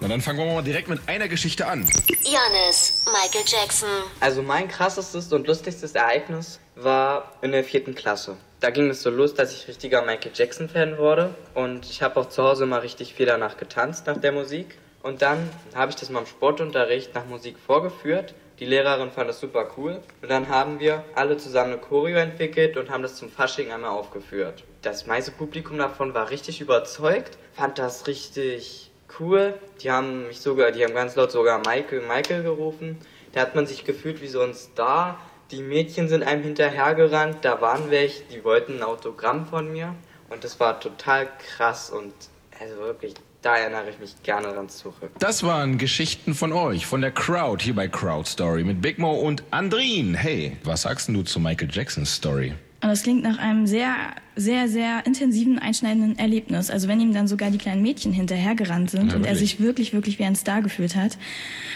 Na 0.00 0.08
dann 0.08 0.20
fangen 0.20 0.38
wir 0.38 0.54
mal 0.54 0.62
direkt 0.62 0.88
mit 0.88 1.00
einer 1.08 1.26
Geschichte 1.26 1.66
an. 1.66 1.80
Janis, 2.22 3.04
Michael 3.06 3.44
Jackson. 3.46 3.88
Also 4.20 4.42
mein 4.42 4.68
krassestes 4.68 5.32
und 5.32 5.46
lustigstes 5.48 5.94
Ereignis 5.94 6.60
war 6.76 7.32
in 7.40 7.52
der 7.52 7.64
vierten 7.64 7.94
Klasse. 7.94 8.36
Da 8.60 8.70
ging 8.70 8.88
es 8.88 9.02
so 9.02 9.10
los, 9.10 9.34
dass 9.34 9.52
ich 9.52 9.68
richtiger 9.68 10.02
Michael 10.02 10.32
Jackson-Fan 10.34 10.96
wurde 10.96 11.34
und 11.54 11.84
ich 11.90 12.02
habe 12.02 12.18
auch 12.20 12.28
zu 12.28 12.42
Hause 12.42 12.64
mal 12.64 12.80
richtig 12.80 13.14
viel 13.14 13.26
danach 13.26 13.58
getanzt, 13.58 14.06
nach 14.06 14.16
der 14.16 14.32
Musik. 14.32 14.78
Und 15.02 15.22
dann 15.22 15.50
habe 15.74 15.90
ich 15.90 15.96
das 15.96 16.10
mal 16.10 16.20
im 16.20 16.26
Sportunterricht 16.26 17.14
nach 17.14 17.26
Musik 17.26 17.56
vorgeführt. 17.58 18.34
Die 18.58 18.64
Lehrerin 18.64 19.10
fand 19.10 19.28
das 19.28 19.40
super 19.40 19.68
cool. 19.76 20.00
Und 20.22 20.30
dann 20.30 20.48
haben 20.48 20.80
wir 20.80 21.04
alle 21.14 21.36
zusammen 21.36 21.74
eine 21.74 21.80
Choreo 21.80 22.16
entwickelt 22.16 22.78
und 22.78 22.90
haben 22.90 23.02
das 23.02 23.16
zum 23.16 23.30
Fasching 23.30 23.70
einmal 23.70 23.90
aufgeführt. 23.90 24.64
Das 24.80 25.06
meiste 25.06 25.32
Publikum 25.32 25.76
davon 25.76 26.14
war 26.14 26.30
richtig 26.30 26.60
überzeugt, 26.60 27.36
fand 27.52 27.78
das 27.78 28.06
richtig 28.06 28.90
cool. 29.20 29.54
Die 29.82 29.90
haben 29.90 30.28
mich 30.28 30.40
sogar, 30.40 30.72
die 30.72 30.82
haben 30.82 30.94
ganz 30.94 31.14
laut 31.14 31.30
sogar 31.30 31.58
Michael, 31.58 32.00
Michael 32.00 32.42
gerufen. 32.42 32.98
Da 33.32 33.42
hat 33.42 33.54
man 33.54 33.66
sich 33.66 33.84
gefühlt 33.84 34.22
wie 34.22 34.28
so 34.28 34.40
ein 34.40 34.54
Star. 34.54 35.20
Die 35.52 35.62
Mädchen 35.62 36.08
sind 36.08 36.24
einem 36.24 36.42
hinterhergerannt, 36.42 37.38
da 37.42 37.60
waren 37.60 37.90
welche, 37.90 38.24
die 38.24 38.42
wollten 38.42 38.78
ein 38.78 38.82
Autogramm 38.82 39.46
von 39.46 39.70
mir. 39.70 39.94
Und 40.28 40.42
das 40.42 40.58
war 40.58 40.80
total 40.80 41.28
krass 41.38 41.90
und 41.90 42.12
also 42.58 42.76
wirklich, 42.78 43.14
da 43.42 43.56
erinnere 43.56 43.90
ich 43.90 43.98
mich 44.00 44.22
gerne 44.24 44.48
dran 44.48 44.68
zurück. 44.68 45.10
Das 45.20 45.44
waren 45.44 45.78
Geschichten 45.78 46.34
von 46.34 46.52
euch, 46.52 46.86
von 46.86 47.00
der 47.00 47.12
Crowd 47.12 47.62
hier 47.62 47.76
bei 47.76 47.86
Crowd 47.86 48.28
Story 48.28 48.64
mit 48.64 48.82
Big 48.82 48.98
Mo 48.98 49.12
und 49.12 49.44
Andrin. 49.52 50.14
Hey, 50.14 50.56
was 50.64 50.82
sagst 50.82 51.08
du 51.08 51.22
zu 51.22 51.38
Michael 51.38 51.68
Jacksons 51.70 52.12
Story? 52.12 52.54
Und 52.86 52.90
das 52.90 53.02
klingt 53.02 53.24
nach 53.24 53.38
einem 53.38 53.66
sehr, 53.66 53.96
sehr, 54.36 54.68
sehr 54.68 55.04
intensiven, 55.06 55.58
einschneidenden 55.58 56.20
Erlebnis. 56.20 56.70
Also 56.70 56.86
wenn 56.86 57.00
ihm 57.00 57.12
dann 57.12 57.26
sogar 57.26 57.50
die 57.50 57.58
kleinen 57.58 57.82
Mädchen 57.82 58.12
hinterhergerannt 58.12 58.92
sind 58.92 59.10
Ja, 59.10 59.16
und 59.16 59.26
er 59.26 59.34
sich 59.34 59.58
wirklich, 59.58 59.92
wirklich 59.92 60.20
wie 60.20 60.24
ein 60.24 60.36
Star 60.36 60.62
gefühlt 60.62 60.94
hat. 60.94 61.18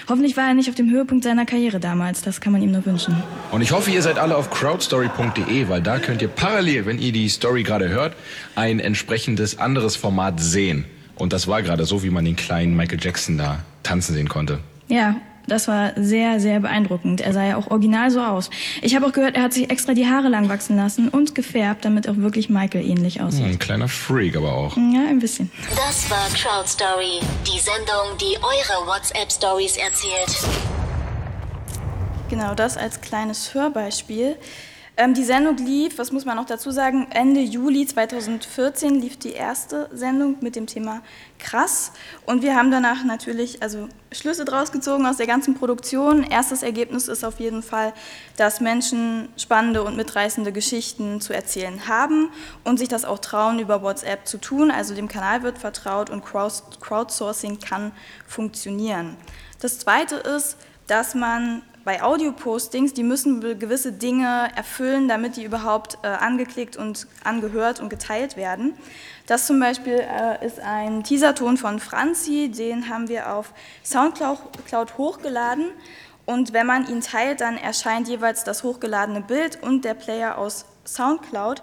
Hoffentlich 0.08 0.36
war 0.36 0.46
er 0.46 0.54
nicht 0.54 0.68
auf 0.68 0.76
dem 0.76 0.88
Höhepunkt 0.88 1.24
seiner 1.24 1.46
Karriere 1.46 1.80
damals. 1.80 2.22
Das 2.22 2.40
kann 2.40 2.52
man 2.52 2.62
ihm 2.62 2.70
nur 2.70 2.86
wünschen. 2.86 3.20
Und 3.50 3.60
ich 3.60 3.72
hoffe, 3.72 3.90
ihr 3.90 4.02
seid 4.02 4.20
alle 4.20 4.36
auf 4.36 4.50
crowdstory.de, 4.50 5.68
weil 5.68 5.82
da 5.82 5.98
könnt 5.98 6.22
ihr 6.22 6.28
parallel, 6.28 6.86
wenn 6.86 7.00
ihr 7.00 7.10
die 7.10 7.28
Story 7.28 7.64
gerade 7.64 7.88
hört, 7.88 8.14
ein 8.54 8.78
entsprechendes 8.78 9.58
anderes 9.58 9.96
Format 9.96 10.38
sehen. 10.38 10.84
Und 11.16 11.32
das 11.32 11.48
war 11.48 11.60
gerade 11.62 11.86
so, 11.86 12.04
wie 12.04 12.10
man 12.10 12.24
den 12.24 12.36
kleinen 12.36 12.76
Michael 12.76 13.00
Jackson 13.02 13.36
da 13.36 13.64
tanzen 13.82 14.14
sehen 14.14 14.28
konnte. 14.28 14.60
Ja, 14.86 15.16
das 15.46 15.68
war 15.68 15.92
sehr, 15.96 16.40
sehr 16.40 16.60
beeindruckend. 16.60 17.20
Er 17.20 17.32
sah 17.32 17.44
ja 17.44 17.56
auch 17.56 17.70
original 17.70 18.10
so 18.10 18.20
aus. 18.20 18.50
Ich 18.82 18.94
habe 18.94 19.06
auch 19.06 19.12
gehört, 19.12 19.36
er 19.36 19.42
hat 19.42 19.52
sich 19.52 19.70
extra 19.70 19.94
die 19.94 20.06
Haare 20.06 20.28
lang 20.28 20.48
wachsen 20.48 20.76
lassen 20.76 21.08
und 21.08 21.34
gefärbt, 21.34 21.84
damit 21.84 22.08
auch 22.08 22.16
wirklich 22.16 22.48
Michael 22.48 22.84
ähnlich 22.88 23.20
aussieht. 23.20 23.44
Ein 23.44 23.58
kleiner 23.58 23.88
Freak 23.88 24.36
aber 24.36 24.52
auch. 24.52 24.76
Ja, 24.76 25.06
ein 25.08 25.18
bisschen. 25.18 25.50
Das 25.70 26.10
war 26.10 26.28
Crowd 26.34 26.68
Story, 26.68 27.20
die 27.46 27.58
Sendung, 27.58 28.16
die 28.20 28.36
eure 28.36 28.86
WhatsApp-Stories 28.86 29.76
erzählt. 29.76 30.48
Genau, 32.28 32.54
das 32.54 32.76
als 32.76 33.00
kleines 33.00 33.54
Hörbeispiel. 33.54 34.36
Ähm, 35.00 35.14
die 35.14 35.24
Sendung 35.24 35.56
lief, 35.56 35.96
was 35.96 36.12
muss 36.12 36.26
man 36.26 36.36
noch 36.36 36.44
dazu 36.44 36.70
sagen, 36.70 37.06
Ende 37.08 37.40
Juli 37.40 37.86
2014 37.86 39.00
lief 39.00 39.18
die 39.18 39.32
erste 39.32 39.88
Sendung 39.94 40.36
mit 40.42 40.56
dem 40.56 40.66
Thema 40.66 41.00
Krass. 41.38 41.92
Und 42.26 42.42
wir 42.42 42.54
haben 42.54 42.70
danach 42.70 43.02
natürlich 43.02 43.62
also 43.62 43.88
Schlüsse 44.12 44.44
draus 44.44 44.72
gezogen 44.72 45.06
aus 45.06 45.16
der 45.16 45.26
ganzen 45.26 45.54
Produktion. 45.54 46.22
Erstes 46.22 46.62
Ergebnis 46.62 47.08
ist 47.08 47.24
auf 47.24 47.40
jeden 47.40 47.62
Fall, 47.62 47.94
dass 48.36 48.60
Menschen 48.60 49.30
spannende 49.38 49.84
und 49.84 49.96
mitreißende 49.96 50.52
Geschichten 50.52 51.22
zu 51.22 51.32
erzählen 51.32 51.88
haben 51.88 52.28
und 52.64 52.78
sich 52.78 52.88
das 52.88 53.06
auch 53.06 53.20
trauen, 53.20 53.58
über 53.58 53.80
WhatsApp 53.80 54.26
zu 54.26 54.36
tun. 54.36 54.70
Also 54.70 54.94
dem 54.94 55.08
Kanal 55.08 55.42
wird 55.42 55.56
vertraut 55.56 56.10
und 56.10 56.26
Crowd- 56.26 56.78
Crowdsourcing 56.78 57.58
kann 57.58 57.92
funktionieren. 58.26 59.16
Das 59.60 59.78
Zweite 59.78 60.16
ist, 60.16 60.58
dass 60.88 61.14
man 61.14 61.62
bei 61.84 62.02
Audio-Postings, 62.02 62.92
die 62.92 63.02
müssen 63.02 63.40
gewisse 63.58 63.92
Dinge 63.92 64.50
erfüllen, 64.54 65.08
damit 65.08 65.36
die 65.36 65.44
überhaupt 65.44 65.98
äh, 66.02 66.08
angeklickt 66.08 66.76
und 66.76 67.06
angehört 67.24 67.80
und 67.80 67.88
geteilt 67.88 68.36
werden. 68.36 68.74
Das 69.26 69.46
zum 69.46 69.60
Beispiel 69.60 70.00
äh, 70.00 70.44
ist 70.44 70.60
ein 70.60 71.04
Teaserton 71.04 71.56
von 71.56 71.80
Franzi, 71.80 72.50
den 72.50 72.88
haben 72.88 73.08
wir 73.08 73.32
auf 73.32 73.52
Soundcloud 73.84 74.38
Cloud 74.66 74.98
hochgeladen. 74.98 75.66
Und 76.26 76.52
wenn 76.52 76.66
man 76.66 76.86
ihn 76.88 77.00
teilt, 77.00 77.40
dann 77.40 77.56
erscheint 77.56 78.08
jeweils 78.08 78.44
das 78.44 78.62
hochgeladene 78.62 79.20
Bild 79.20 79.62
und 79.62 79.84
der 79.84 79.94
Player 79.94 80.38
aus 80.38 80.66
Soundcloud 80.84 81.62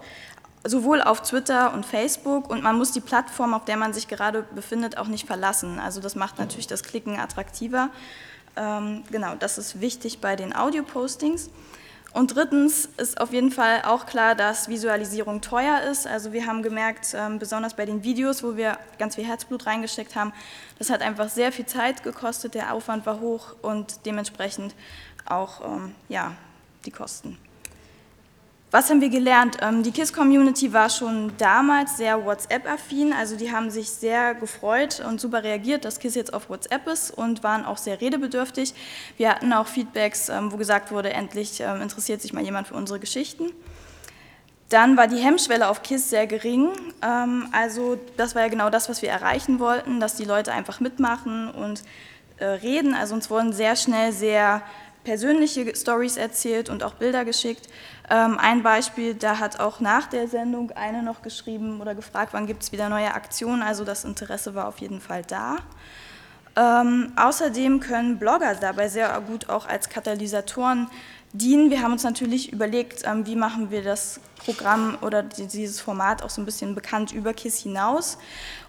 sowohl 0.64 1.00
auf 1.00 1.22
Twitter 1.22 1.72
und 1.72 1.86
Facebook 1.86 2.50
und 2.50 2.62
man 2.62 2.76
muss 2.76 2.92
die 2.92 3.00
Plattform, 3.00 3.54
auf 3.54 3.64
der 3.64 3.76
man 3.76 3.92
sich 3.92 4.08
gerade 4.08 4.42
befindet, 4.42 4.98
auch 4.98 5.06
nicht 5.06 5.26
verlassen. 5.26 5.78
Also 5.78 6.00
das 6.00 6.14
macht 6.14 6.38
natürlich 6.38 6.66
das 6.66 6.82
Klicken 6.82 7.18
attraktiver. 7.18 7.90
Ähm, 8.58 9.04
genau, 9.10 9.34
das 9.36 9.56
ist 9.56 9.80
wichtig 9.80 10.20
bei 10.20 10.36
den 10.36 10.54
Audio-Postings. 10.54 11.50
Und 12.12 12.34
drittens 12.34 12.88
ist 12.96 13.20
auf 13.20 13.32
jeden 13.32 13.50
Fall 13.50 13.82
auch 13.84 14.06
klar, 14.06 14.34
dass 14.34 14.68
Visualisierung 14.68 15.40
teuer 15.40 15.82
ist. 15.82 16.06
Also 16.06 16.32
wir 16.32 16.46
haben 16.46 16.62
gemerkt, 16.62 17.14
ähm, 17.14 17.38
besonders 17.38 17.74
bei 17.74 17.86
den 17.86 18.02
Videos, 18.02 18.42
wo 18.42 18.56
wir 18.56 18.78
ganz 18.98 19.14
viel 19.14 19.26
Herzblut 19.26 19.66
reingesteckt 19.66 20.16
haben, 20.16 20.32
das 20.78 20.90
hat 20.90 21.02
einfach 21.02 21.28
sehr 21.28 21.52
viel 21.52 21.66
Zeit 21.66 22.02
gekostet, 22.02 22.54
der 22.54 22.72
Aufwand 22.72 23.06
war 23.06 23.20
hoch 23.20 23.54
und 23.62 24.06
dementsprechend 24.06 24.74
auch 25.26 25.64
ähm, 25.64 25.94
ja, 26.08 26.34
die 26.86 26.90
Kosten. 26.90 27.36
Was 28.70 28.90
haben 28.90 29.00
wir 29.00 29.08
gelernt? 29.08 29.56
Ähm, 29.62 29.82
Die 29.82 29.92
KISS-Community 29.92 30.74
war 30.74 30.90
schon 30.90 31.32
damals 31.38 31.96
sehr 31.96 32.22
WhatsApp-affin, 32.22 33.14
also 33.14 33.34
die 33.34 33.50
haben 33.50 33.70
sich 33.70 33.88
sehr 33.88 34.34
gefreut 34.34 35.00
und 35.00 35.22
super 35.22 35.42
reagiert, 35.42 35.86
dass 35.86 35.98
KISS 35.98 36.16
jetzt 36.16 36.34
auf 36.34 36.50
WhatsApp 36.50 36.86
ist 36.86 37.10
und 37.10 37.42
waren 37.42 37.64
auch 37.64 37.78
sehr 37.78 37.98
redebedürftig. 37.98 38.74
Wir 39.16 39.30
hatten 39.30 39.54
auch 39.54 39.66
Feedbacks, 39.66 40.28
ähm, 40.28 40.52
wo 40.52 40.58
gesagt 40.58 40.92
wurde, 40.92 41.14
endlich 41.14 41.60
ähm, 41.60 41.80
interessiert 41.80 42.20
sich 42.20 42.34
mal 42.34 42.44
jemand 42.44 42.68
für 42.68 42.74
unsere 42.74 43.00
Geschichten. 43.00 43.52
Dann 44.68 44.98
war 44.98 45.06
die 45.06 45.16
Hemmschwelle 45.16 45.66
auf 45.70 45.82
KISS 45.82 46.10
sehr 46.10 46.26
gering. 46.26 46.68
Also 47.52 47.98
das 48.18 48.34
war 48.34 48.42
ja 48.42 48.48
genau 48.48 48.68
das, 48.68 48.90
was 48.90 49.00
wir 49.00 49.08
erreichen 49.08 49.60
wollten, 49.60 49.98
dass 49.98 50.16
die 50.16 50.26
Leute 50.26 50.52
einfach 50.52 50.78
mitmachen 50.80 51.50
und 51.50 51.84
äh, 52.36 52.44
reden. 52.44 52.92
Also 52.92 53.14
uns 53.14 53.30
wurden 53.30 53.54
sehr 53.54 53.76
schnell 53.76 54.12
sehr 54.12 54.60
persönliche 55.04 55.74
Stories 55.74 56.18
erzählt 56.18 56.68
und 56.68 56.82
auch 56.82 56.92
Bilder 56.92 57.24
geschickt. 57.24 57.66
Ähm, 58.10 58.38
Ein 58.38 58.62
Beispiel, 58.62 59.14
da 59.14 59.38
hat 59.38 59.60
auch 59.60 59.80
nach 59.80 60.06
der 60.06 60.28
Sendung 60.28 60.70
eine 60.72 61.02
noch 61.02 61.20
geschrieben 61.22 61.80
oder 61.80 61.94
gefragt, 61.94 62.32
wann 62.32 62.46
gibt 62.46 62.62
es 62.62 62.72
wieder 62.72 62.88
neue 62.88 63.14
Aktionen. 63.14 63.62
Also 63.62 63.84
das 63.84 64.04
Interesse 64.04 64.54
war 64.54 64.66
auf 64.68 64.78
jeden 64.78 65.00
Fall 65.00 65.22
da. 65.22 65.56
Ähm, 66.58 67.12
außerdem 67.14 67.78
können 67.78 68.18
Blogger 68.18 68.56
dabei 68.56 68.88
sehr 68.88 69.20
gut 69.20 69.48
auch 69.48 69.68
als 69.68 69.88
Katalysatoren 69.88 70.88
dienen. 71.32 71.70
Wir 71.70 71.82
haben 71.82 71.92
uns 71.92 72.02
natürlich 72.02 72.52
überlegt, 72.52 73.02
ähm, 73.04 73.26
wie 73.26 73.36
machen 73.36 73.70
wir 73.70 73.82
das 73.82 74.18
Programm 74.44 74.98
oder 75.02 75.22
dieses 75.22 75.80
Format 75.80 76.22
auch 76.22 76.30
so 76.30 76.40
ein 76.40 76.46
bisschen 76.46 76.74
bekannt 76.74 77.12
über 77.12 77.32
KISS 77.32 77.58
hinaus. 77.58 78.18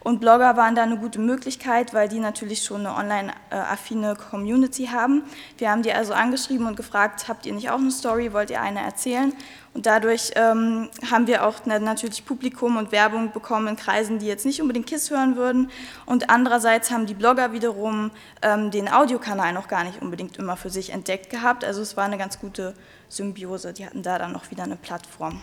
Und 0.01 0.19
Blogger 0.19 0.55
waren 0.55 0.75
da 0.75 0.83
eine 0.83 0.97
gute 0.97 1.19
Möglichkeit, 1.19 1.93
weil 1.93 2.09
die 2.09 2.19
natürlich 2.19 2.63
schon 2.63 2.85
eine 2.85 2.95
online-affine 2.95 4.15
Community 4.15 4.87
haben. 4.87 5.23
Wir 5.57 5.71
haben 5.71 5.81
die 5.81 5.93
also 5.93 6.13
angeschrieben 6.13 6.67
und 6.67 6.75
gefragt, 6.75 7.27
habt 7.27 7.45
ihr 7.45 7.53
nicht 7.53 7.71
auch 7.71 7.79
eine 7.79 7.91
Story, 7.91 8.33
wollt 8.33 8.51
ihr 8.51 8.61
eine 8.61 8.81
erzählen? 8.81 9.33
Und 9.73 9.85
dadurch 9.85 10.31
ähm, 10.35 10.89
haben 11.09 11.27
wir 11.27 11.45
auch 11.45 11.65
natürlich 11.65 12.25
Publikum 12.25 12.77
und 12.77 12.91
Werbung 12.91 13.31
bekommen 13.31 13.67
in 13.67 13.75
Kreisen, 13.75 14.19
die 14.19 14.25
jetzt 14.25 14.45
nicht 14.45 14.61
unbedingt 14.61 14.87
KISS 14.87 15.11
hören 15.11 15.35
würden. 15.35 15.69
Und 16.05 16.29
andererseits 16.29 16.91
haben 16.91 17.05
die 17.05 17.13
Blogger 17.13 17.53
wiederum 17.53 18.11
ähm, 18.41 18.71
den 18.71 18.91
Audiokanal 18.91 19.53
noch 19.53 19.67
gar 19.67 19.83
nicht 19.83 20.01
unbedingt 20.01 20.37
immer 20.37 20.57
für 20.57 20.69
sich 20.69 20.91
entdeckt 20.91 21.29
gehabt. 21.29 21.63
Also 21.63 21.81
es 21.81 21.95
war 21.95 22.05
eine 22.05 22.17
ganz 22.17 22.39
gute 22.39 22.73
Symbiose. 23.09 23.73
Die 23.73 23.85
hatten 23.85 24.01
da 24.01 24.17
dann 24.17 24.31
noch 24.31 24.49
wieder 24.51 24.63
eine 24.63 24.75
Plattform. 24.75 25.41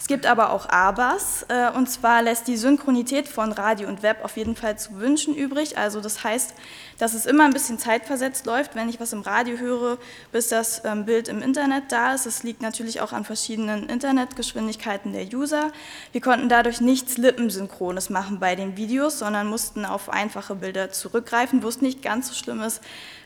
Es 0.00 0.06
gibt 0.06 0.26
aber 0.26 0.52
auch 0.52 0.68
Abers, 0.68 1.44
äh, 1.48 1.70
und 1.70 1.90
zwar 1.90 2.22
lässt 2.22 2.46
die 2.46 2.56
Synchronität 2.56 3.26
von 3.26 3.50
Radio 3.50 3.88
und 3.88 4.04
Web 4.04 4.24
auf 4.24 4.36
jeden 4.36 4.54
Fall 4.54 4.78
zu 4.78 5.00
wünschen 5.00 5.34
übrig. 5.34 5.76
Also 5.76 6.00
das 6.00 6.22
heißt, 6.22 6.54
dass 6.98 7.14
es 7.14 7.26
immer 7.26 7.44
ein 7.44 7.52
bisschen 7.52 7.80
zeitversetzt 7.80 8.46
läuft, 8.46 8.76
wenn 8.76 8.88
ich 8.88 9.00
was 9.00 9.12
im 9.12 9.22
Radio 9.22 9.58
höre, 9.58 9.98
bis 10.30 10.48
das 10.48 10.84
ähm, 10.84 11.04
Bild 11.04 11.26
im 11.26 11.42
Internet 11.42 11.90
da 11.90 12.14
ist. 12.14 12.26
Das 12.26 12.44
liegt 12.44 12.62
natürlich 12.62 13.00
auch 13.00 13.12
an 13.12 13.24
verschiedenen 13.24 13.88
Internetgeschwindigkeiten 13.88 15.12
der 15.12 15.26
User. 15.26 15.72
Wir 16.12 16.20
konnten 16.20 16.48
dadurch 16.48 16.80
nichts 16.80 17.16
Lippensynchrones 17.16 18.08
machen 18.08 18.38
bei 18.38 18.54
den 18.54 18.76
Videos, 18.76 19.18
sondern 19.18 19.48
mussten 19.48 19.84
auf 19.84 20.10
einfache 20.10 20.54
Bilder 20.54 20.92
zurückgreifen, 20.92 21.64
wo 21.64 21.68
es 21.68 21.80
nicht 21.80 22.02
ganz 22.02 22.28
so 22.28 22.34
schlimm 22.34 22.62
ist, 22.62 22.82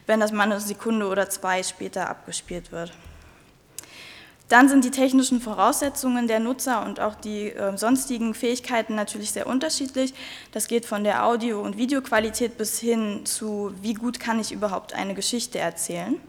wenn 0.06 0.20
das 0.20 0.32
mal 0.32 0.44
eine 0.44 0.58
Sekunde 0.58 1.06
oder 1.06 1.28
zwei 1.28 1.62
später 1.62 2.08
abgespielt 2.08 2.72
wird. 2.72 2.92
Dann 4.52 4.68
sind 4.68 4.84
die 4.84 4.90
technischen 4.90 5.40
Voraussetzungen 5.40 6.28
der 6.28 6.38
Nutzer 6.38 6.84
und 6.84 7.00
auch 7.00 7.14
die 7.14 7.48
äh, 7.48 7.74
sonstigen 7.78 8.34
Fähigkeiten 8.34 8.94
natürlich 8.94 9.30
sehr 9.30 9.46
unterschiedlich. 9.46 10.12
Das 10.52 10.68
geht 10.68 10.84
von 10.84 11.04
der 11.04 11.24
Audio- 11.24 11.62
und 11.62 11.78
Videoqualität 11.78 12.58
bis 12.58 12.78
hin 12.78 13.24
zu, 13.24 13.72
wie 13.80 13.94
gut 13.94 14.20
kann 14.20 14.38
ich 14.38 14.52
überhaupt 14.52 14.92
eine 14.92 15.14
Geschichte 15.14 15.58
erzählen. 15.58 16.20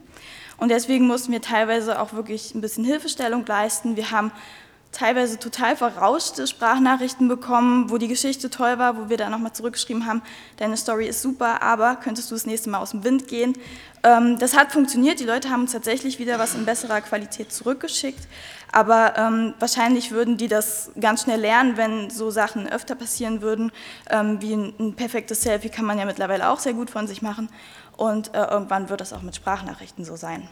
Und 0.55 0.69
deswegen 0.69 1.05
mussten 1.05 1.33
wir 1.33 1.41
teilweise 1.41 2.01
auch 2.01 2.13
wirklich 2.13 2.55
ein 2.55 2.61
bisschen 2.61 2.85
Hilfestellung 2.85 3.45
leisten. 3.45 3.97
Wir 3.97 4.11
haben 4.11 4.31
teilweise 4.93 5.39
total 5.39 5.75
verrauschte 5.75 6.47
Sprachnachrichten 6.47 7.27
bekommen, 7.27 7.89
wo 7.89 7.97
die 7.97 8.07
Geschichte 8.07 8.49
toll 8.49 8.77
war, 8.77 8.97
wo 8.97 9.09
wir 9.09 9.17
dann 9.17 9.31
nochmal 9.31 9.51
zurückgeschrieben 9.51 10.05
haben, 10.05 10.21
deine 10.57 10.77
Story 10.77 11.07
ist 11.07 11.21
super, 11.21 11.61
aber 11.61 11.97
könntest 11.97 12.31
du 12.31 12.35
das 12.35 12.45
nächste 12.45 12.69
Mal 12.69 12.79
aus 12.79 12.91
dem 12.91 13.03
Wind 13.03 13.27
gehen? 13.27 13.53
Ähm, 14.03 14.37
das 14.37 14.55
hat 14.55 14.71
funktioniert, 14.71 15.19
die 15.19 15.25
Leute 15.25 15.49
haben 15.49 15.61
uns 15.61 15.71
tatsächlich 15.71 16.19
wieder 16.19 16.37
was 16.37 16.55
in 16.55 16.65
besserer 16.65 17.01
Qualität 17.01 17.51
zurückgeschickt, 17.51 18.27
aber 18.71 19.17
ähm, 19.17 19.55
wahrscheinlich 19.59 20.11
würden 20.11 20.37
die 20.37 20.47
das 20.47 20.91
ganz 20.99 21.23
schnell 21.23 21.41
lernen, 21.41 21.75
wenn 21.75 22.09
so 22.09 22.29
Sachen 22.29 22.69
öfter 22.69 22.95
passieren 22.95 23.41
würden, 23.41 23.71
ähm, 24.09 24.41
wie 24.41 24.53
ein, 24.53 24.73
ein, 24.79 24.95
perfektes 24.95 25.41
Selfie 25.41 25.69
kann 25.69 25.85
man 25.85 25.97
ja 25.97 26.05
mittlerweile 26.05 26.49
auch 26.49 26.59
sehr 26.59 26.73
gut 26.73 26.89
von 26.89 27.07
sich 27.07 27.21
machen 27.21 27.49
und 27.97 28.33
äh, 28.35 28.43
irgendwann 28.43 28.89
wird 28.89 29.01
das 29.01 29.11
auch 29.11 29.21
mit 29.23 29.35
Sprachnachrichten 29.35 30.05
so 30.05 30.15
sein. 30.15 30.47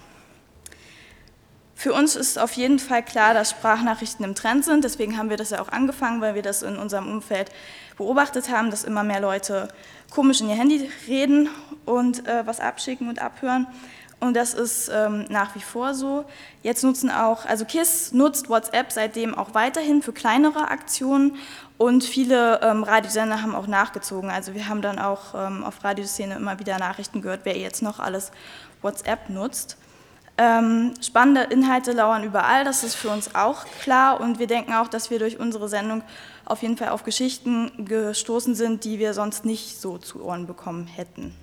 Für 1.82 1.94
uns 1.94 2.16
ist 2.16 2.38
auf 2.38 2.52
jeden 2.52 2.78
Fall 2.78 3.02
klar, 3.02 3.34
dass 3.34 3.50
Sprachnachrichten 3.50 4.24
im 4.24 4.36
Trend 4.36 4.64
sind. 4.64 4.84
Deswegen 4.84 5.18
haben 5.18 5.32
wir 5.32 5.38
das 5.38 5.50
ja 5.50 5.60
auch 5.60 5.70
angefangen, 5.70 6.22
weil 6.22 6.36
wir 6.36 6.44
das 6.44 6.62
in 6.62 6.78
unserem 6.78 7.12
Umfeld 7.12 7.50
beobachtet 7.98 8.52
haben, 8.52 8.70
dass 8.70 8.84
immer 8.84 9.02
mehr 9.02 9.20
Leute 9.20 9.68
komisch 10.12 10.42
in 10.42 10.50
ihr 10.50 10.56
Handy 10.56 10.92
reden 11.08 11.50
und 11.86 12.28
äh, 12.28 12.46
was 12.46 12.60
abschicken 12.60 13.10
und 13.10 13.20
abhören. 13.20 13.66
Und 14.20 14.36
das 14.36 14.54
ist 14.54 14.92
ähm, 14.94 15.26
nach 15.30 15.56
wie 15.56 15.62
vor 15.62 15.96
so. 15.96 16.26
Jetzt 16.62 16.84
nutzen 16.84 17.10
auch, 17.10 17.48
also 17.48 17.66
KISS 17.66 18.12
nutzt 18.12 18.48
WhatsApp 18.48 18.92
seitdem 18.92 19.34
auch 19.34 19.56
weiterhin 19.56 20.04
für 20.04 20.14
kleinere 20.14 20.68
Aktionen 20.68 21.38
und 21.80 22.04
viele 22.04 22.62
ähm, 22.62 22.84
Radiosender 22.84 23.42
haben 23.42 23.56
auch 23.56 23.66
nachgezogen. 23.66 24.30
Also 24.30 24.54
wir 24.54 24.70
haben 24.70 24.84
dann 24.84 25.00
auch 25.00 25.34
ähm, 25.34 25.64
auf 25.64 25.84
Radioszene 25.84 26.36
immer 26.36 26.60
wieder 26.60 26.78
Nachrichten 26.78 27.24
gehört, 27.24 27.40
wer 27.46 27.58
jetzt 27.58 27.82
noch 27.82 28.00
alles 28.00 28.32
WhatsApp 28.84 29.32
nutzt. 29.32 29.78
Ähm, 30.44 30.96
spannende 31.00 31.42
Inhalte 31.54 31.92
lauern 31.92 32.24
überall, 32.24 32.64
das 32.64 32.84
ist 32.84 32.96
für 32.96 33.10
uns 33.10 33.36
auch 33.36 33.64
klar 33.84 34.20
und 34.20 34.40
wir 34.40 34.48
denken 34.48 34.74
auch, 34.74 34.88
dass 34.88 35.12
wir 35.12 35.20
durch 35.20 35.40
unsere 35.40 35.70
Sendung 35.70 36.02
auf 36.46 36.64
jeden 36.64 36.78
Fall 36.78 36.90
auf 36.90 37.04
Geschichten 37.04 37.86
gestoßen 37.86 38.56
sind, 38.56 38.84
die 38.84 38.98
wir 38.98 39.14
sonst 39.14 39.46
nicht 39.46 39.80
so 39.80 40.00
zu 40.00 40.26
Ohren 40.26 40.48
bekommen 40.48 40.88
hätten. 40.88 41.36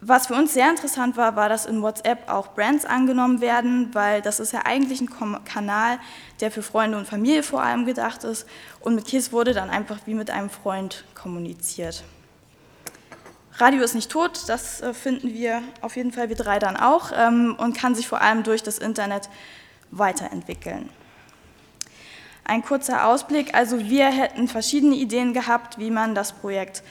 Was 0.00 0.26
für 0.26 0.34
uns 0.34 0.54
sehr 0.54 0.68
interessant 0.70 1.16
war, 1.16 1.36
war, 1.36 1.48
dass 1.48 1.66
in 1.66 1.82
WhatsApp 1.82 2.28
auch 2.28 2.48
Brands 2.48 2.84
angenommen 2.84 3.40
werden, 3.40 3.94
weil 3.94 4.22
das 4.22 4.40
ist 4.40 4.52
ja 4.52 4.62
eigentlich 4.64 5.00
ein 5.00 5.44
Kanal, 5.44 6.00
der 6.40 6.50
für 6.50 6.64
Freunde 6.64 6.98
und 6.98 7.06
Familie 7.06 7.44
vor 7.44 7.62
allem 7.62 7.86
gedacht 7.86 8.24
ist 8.24 8.44
und 8.80 8.96
mit 8.96 9.06
KISS 9.06 9.30
wurde 9.30 9.54
dann 9.54 9.70
einfach 9.70 9.98
wie 10.06 10.14
mit 10.14 10.32
einem 10.32 10.50
Freund 10.50 11.04
kommuniziert. 11.14 12.02
Radio 13.60 13.82
ist 13.82 13.94
nicht 13.94 14.10
tot, 14.10 14.48
das 14.48 14.80
äh, 14.80 14.94
finden 14.94 15.34
wir 15.34 15.62
auf 15.82 15.96
jeden 15.96 16.12
Fall, 16.12 16.30
wir 16.30 16.36
drei 16.36 16.58
dann 16.58 16.76
auch, 16.76 17.12
ähm, 17.14 17.56
und 17.58 17.76
kann 17.76 17.94
sich 17.94 18.08
vor 18.08 18.22
allem 18.22 18.42
durch 18.42 18.62
das 18.62 18.78
Internet 18.78 19.28
weiterentwickeln. 19.90 20.88
Ein 22.44 22.62
kurzer 22.62 23.06
Ausblick, 23.06 23.54
also 23.54 23.78
wir 23.78 24.06
hätten 24.06 24.48
verschiedene 24.48 24.94
Ideen 24.94 25.34
gehabt, 25.34 25.78
wie 25.78 25.90
man 25.90 26.14
das 26.14 26.32
Projekt 26.32 26.82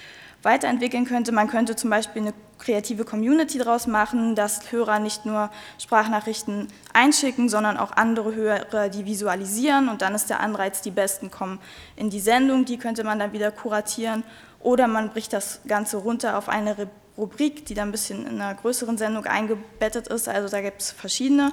weiterentwickeln 0.43 1.05
könnte. 1.05 1.31
Man 1.31 1.49
könnte 1.49 1.75
zum 1.75 1.89
Beispiel 1.89 2.21
eine 2.21 2.33
kreative 2.59 3.03
Community 3.03 3.57
daraus 3.57 3.87
machen, 3.87 4.35
dass 4.35 4.71
Hörer 4.71 4.99
nicht 4.99 5.25
nur 5.25 5.49
Sprachnachrichten 5.79 6.67
einschicken, 6.93 7.49
sondern 7.49 7.77
auch 7.77 7.93
andere 7.93 8.35
Hörer, 8.35 8.89
die 8.89 9.05
visualisieren 9.05 9.89
und 9.89 10.01
dann 10.01 10.13
ist 10.13 10.29
der 10.29 10.39
Anreiz, 10.39 10.81
die 10.81 10.91
Besten 10.91 11.31
kommen 11.31 11.59
in 11.95 12.09
die 12.09 12.19
Sendung, 12.19 12.65
die 12.65 12.77
könnte 12.77 13.03
man 13.03 13.17
dann 13.17 13.33
wieder 13.33 13.51
kuratieren 13.51 14.23
oder 14.61 14.87
man 14.87 15.09
bricht 15.09 15.33
das 15.33 15.61
Ganze 15.67 15.97
runter 15.97 16.37
auf 16.37 16.49
eine 16.49 16.89
Rubrik, 17.17 17.65
die 17.65 17.73
dann 17.73 17.89
ein 17.89 17.91
bisschen 17.91 18.25
in 18.25 18.41
einer 18.41 18.55
größeren 18.55 18.97
Sendung 18.97 19.25
eingebettet 19.25 20.07
ist. 20.07 20.29
Also 20.29 20.49
da 20.49 20.61
gibt 20.61 20.81
es 20.81 20.91
verschiedene 20.91 21.51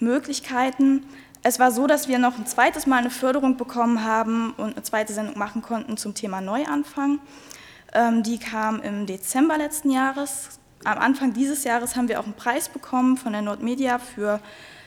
Möglichkeiten. 0.00 1.04
Es 1.42 1.58
war 1.58 1.70
so, 1.70 1.86
dass 1.86 2.08
wir 2.08 2.18
noch 2.18 2.38
ein 2.38 2.46
zweites 2.46 2.86
Mal 2.86 2.98
eine 2.98 3.10
Förderung 3.10 3.56
bekommen 3.56 4.04
haben 4.04 4.52
und 4.56 4.72
eine 4.72 4.82
zweite 4.82 5.12
Sendung 5.12 5.38
machen 5.38 5.62
konnten 5.62 5.96
zum 5.96 6.14
Thema 6.14 6.40
Neuanfang. 6.40 7.20
Ähm, 7.92 8.22
die 8.22 8.38
kam 8.38 8.80
im 8.80 9.06
Dezember 9.06 9.56
letzten 9.56 9.90
Jahres. 9.90 10.58
Am 10.84 10.98
Anfang 10.98 11.32
dieses 11.32 11.64
Jahres 11.64 11.96
haben 11.96 12.08
wir 12.08 12.20
auch 12.20 12.24
einen 12.24 12.34
Preis 12.34 12.68
bekommen 12.68 13.16
von 13.16 13.32
der 13.32 13.42
Nordmedia 13.42 13.98
für 13.98 14.40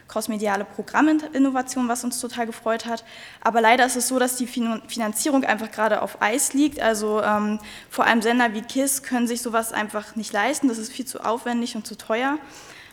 crossmediale 0.10 0.66
Programminnovation, 0.66 1.88
was 1.88 2.04
uns 2.04 2.20
total 2.20 2.46
gefreut 2.46 2.86
hat. 2.86 3.06
Aber 3.40 3.62
leider 3.62 3.86
ist 3.86 3.96
es 3.96 4.10
so, 4.10 4.20
dass 4.20 4.36
die 4.36 4.48
Finanzierung 4.48 5.46
einfach 5.46 5.72
gerade 5.72 6.02
auf 6.02 6.22
Eis 6.22 6.54
liegt. 6.54 6.82
Also 6.82 7.22
ähm, 7.22 7.60
vor 7.90 8.06
allem 8.06 8.22
Sender 8.22 8.54
wie 8.54 8.62
KISS 8.62 9.04
können 9.04 9.28
sich 9.28 9.42
sowas 9.42 9.72
einfach 9.72 10.18
nicht 10.18 10.34
leisten. 10.34 10.68
Das 10.68 10.78
ist 10.78 10.92
viel 10.92 11.06
zu 11.06 11.24
aufwendig 11.24 11.76
und 11.76 11.88
zu 11.88 11.96
teuer. 11.96 12.38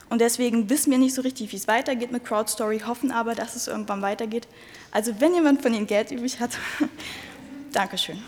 Und 0.08 0.20
deswegen 0.20 0.70
wissen 0.70 0.92
wir 0.92 0.98
nicht 0.98 1.14
so 1.14 1.22
richtig, 1.22 1.50
wie 1.50 1.56
es 1.56 1.66
weitergeht 1.66 2.12
mit 2.12 2.24
Crowdstory, 2.24 2.80
hoffen 2.86 3.10
aber, 3.10 3.34
dass 3.34 3.56
es 3.56 3.66
irgendwann 3.66 4.02
weitergeht. 4.02 4.46
Also 4.92 5.20
wenn 5.20 5.34
jemand 5.34 5.62
von 5.62 5.74
Ihnen 5.74 5.88
Geld 5.88 6.12
übrig 6.12 6.38
hat, 6.38 6.50
Dankeschön. 7.72 8.22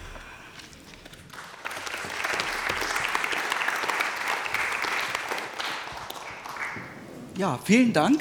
Ja, 7.37 7.57
vielen 7.65 7.93
Dank. 7.93 8.21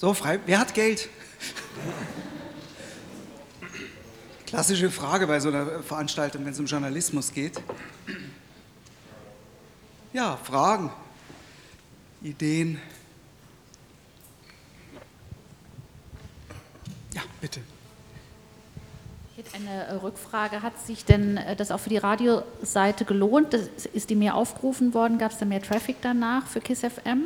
So, 0.00 0.14
frei. 0.14 0.38
Wer 0.46 0.60
hat 0.60 0.74
Geld? 0.74 1.08
Klassische 4.46 4.92
Frage 4.92 5.26
bei 5.26 5.40
so 5.40 5.48
einer 5.48 5.82
Veranstaltung, 5.82 6.44
wenn 6.44 6.52
es 6.52 6.60
um 6.60 6.66
Journalismus 6.66 7.32
geht. 7.32 7.60
Ja, 10.12 10.36
Fragen, 10.36 10.92
Ideen. 12.22 12.80
Ja, 17.12 17.22
bitte. 17.40 17.58
Ich 19.36 19.44
hätte 19.44 19.56
eine 19.56 20.00
Rückfrage. 20.00 20.62
Hat 20.62 20.78
sich 20.78 21.06
denn 21.06 21.38
äh, 21.38 21.56
das 21.56 21.72
auch 21.72 21.80
für 21.80 21.90
die 21.90 21.98
Radioseite 21.98 23.04
gelohnt? 23.04 23.52
ist 23.52 24.10
die 24.10 24.14
mehr 24.14 24.36
aufgerufen 24.36 24.94
worden? 24.94 25.18
Gab 25.18 25.32
es 25.32 25.38
da 25.38 25.44
mehr 25.44 25.60
Traffic 25.60 25.96
danach 26.02 26.46
für 26.46 26.60
KISS 26.60 26.82
FM? 26.82 27.24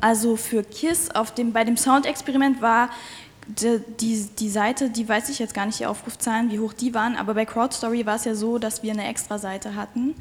Also 0.00 0.36
für 0.36 0.62
KISS 0.62 1.10
auf 1.10 1.34
dem, 1.34 1.52
bei 1.52 1.64
dem 1.64 1.76
Soundexperiment 1.76 2.62
war 2.62 2.90
die, 3.48 3.80
die, 4.00 4.28
die, 4.38 4.48
Seite, 4.48 4.90
die 4.90 5.08
weiß 5.08 5.28
ich 5.28 5.38
jetzt 5.38 5.54
gar 5.54 5.66
nicht, 5.66 5.78
die 5.80 5.86
Aufrufzahlen, 5.86 6.50
wie 6.50 6.58
hoch 6.58 6.72
die 6.72 6.94
waren, 6.94 7.16
aber 7.16 7.34
bei 7.34 7.44
CrowdStory 7.44 8.04
war 8.04 8.16
es 8.16 8.24
ja 8.24 8.34
so, 8.34 8.58
dass 8.58 8.82
wir 8.82 8.92
eine 8.92 9.06
extra 9.06 9.38
Seite 9.38 9.74
hatten. 9.76 10.14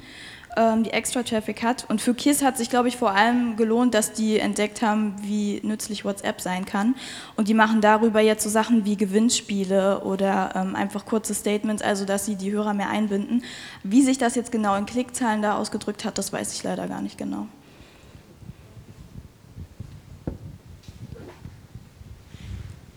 ähm, 0.57 0.83
die 0.83 0.91
extra 0.91 1.23
Traffic 1.23 1.63
hat. 1.63 1.85
Und 1.89 2.01
für 2.01 2.13
KISS 2.13 2.43
hat 2.43 2.57
sich, 2.57 2.69
glaube 2.69 2.87
ich, 2.87 2.97
vor 2.97 3.11
allem 3.11 3.55
gelohnt, 3.57 3.93
dass 3.93 4.13
die 4.13 4.39
entdeckt 4.39 4.81
haben, 4.81 5.15
wie 5.21 5.61
nützlich 5.63 6.05
WhatsApp 6.05 6.41
sein 6.41 6.65
kann. 6.65 6.95
Und 7.35 7.47
die 7.47 7.53
machen 7.53 7.81
darüber 7.81 8.21
jetzt 8.21 8.43
so 8.43 8.49
Sachen 8.49 8.85
wie 8.85 8.95
Gewinnspiele 8.95 10.01
oder 10.01 10.51
ähm, 10.55 10.75
einfach 10.75 11.05
kurze 11.05 11.33
Statements, 11.33 11.81
also 11.81 12.05
dass 12.05 12.25
sie 12.25 12.35
die 12.35 12.51
Hörer 12.51 12.73
mehr 12.73 12.89
einbinden. 12.89 13.43
Wie 13.83 14.01
sich 14.01 14.17
das 14.17 14.35
jetzt 14.35 14.51
genau 14.51 14.75
in 14.75 14.85
Klickzahlen 14.85 15.41
da 15.41 15.57
ausgedrückt 15.57 16.05
hat, 16.05 16.17
das 16.17 16.31
weiß 16.31 16.53
ich 16.53 16.63
leider 16.63 16.87
gar 16.87 17.01
nicht 17.01 17.17
genau. 17.17 17.47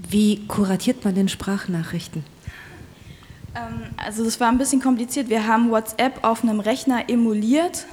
Wie 0.09 0.47
kuratiert 0.47 1.05
man 1.05 1.15
denn 1.15 1.29
Sprachnachrichten? 1.29 2.25
Ähm, 3.55 3.91
also 3.97 4.25
das 4.25 4.41
war 4.41 4.49
ein 4.49 4.59
bisschen 4.59 4.81
kompliziert. 4.81 5.29
Wir 5.29 5.47
haben 5.47 5.71
WhatsApp 5.71 6.25
auf 6.25 6.43
einem 6.43 6.61
Rechner 6.61 7.11
emuliert, 7.11 7.87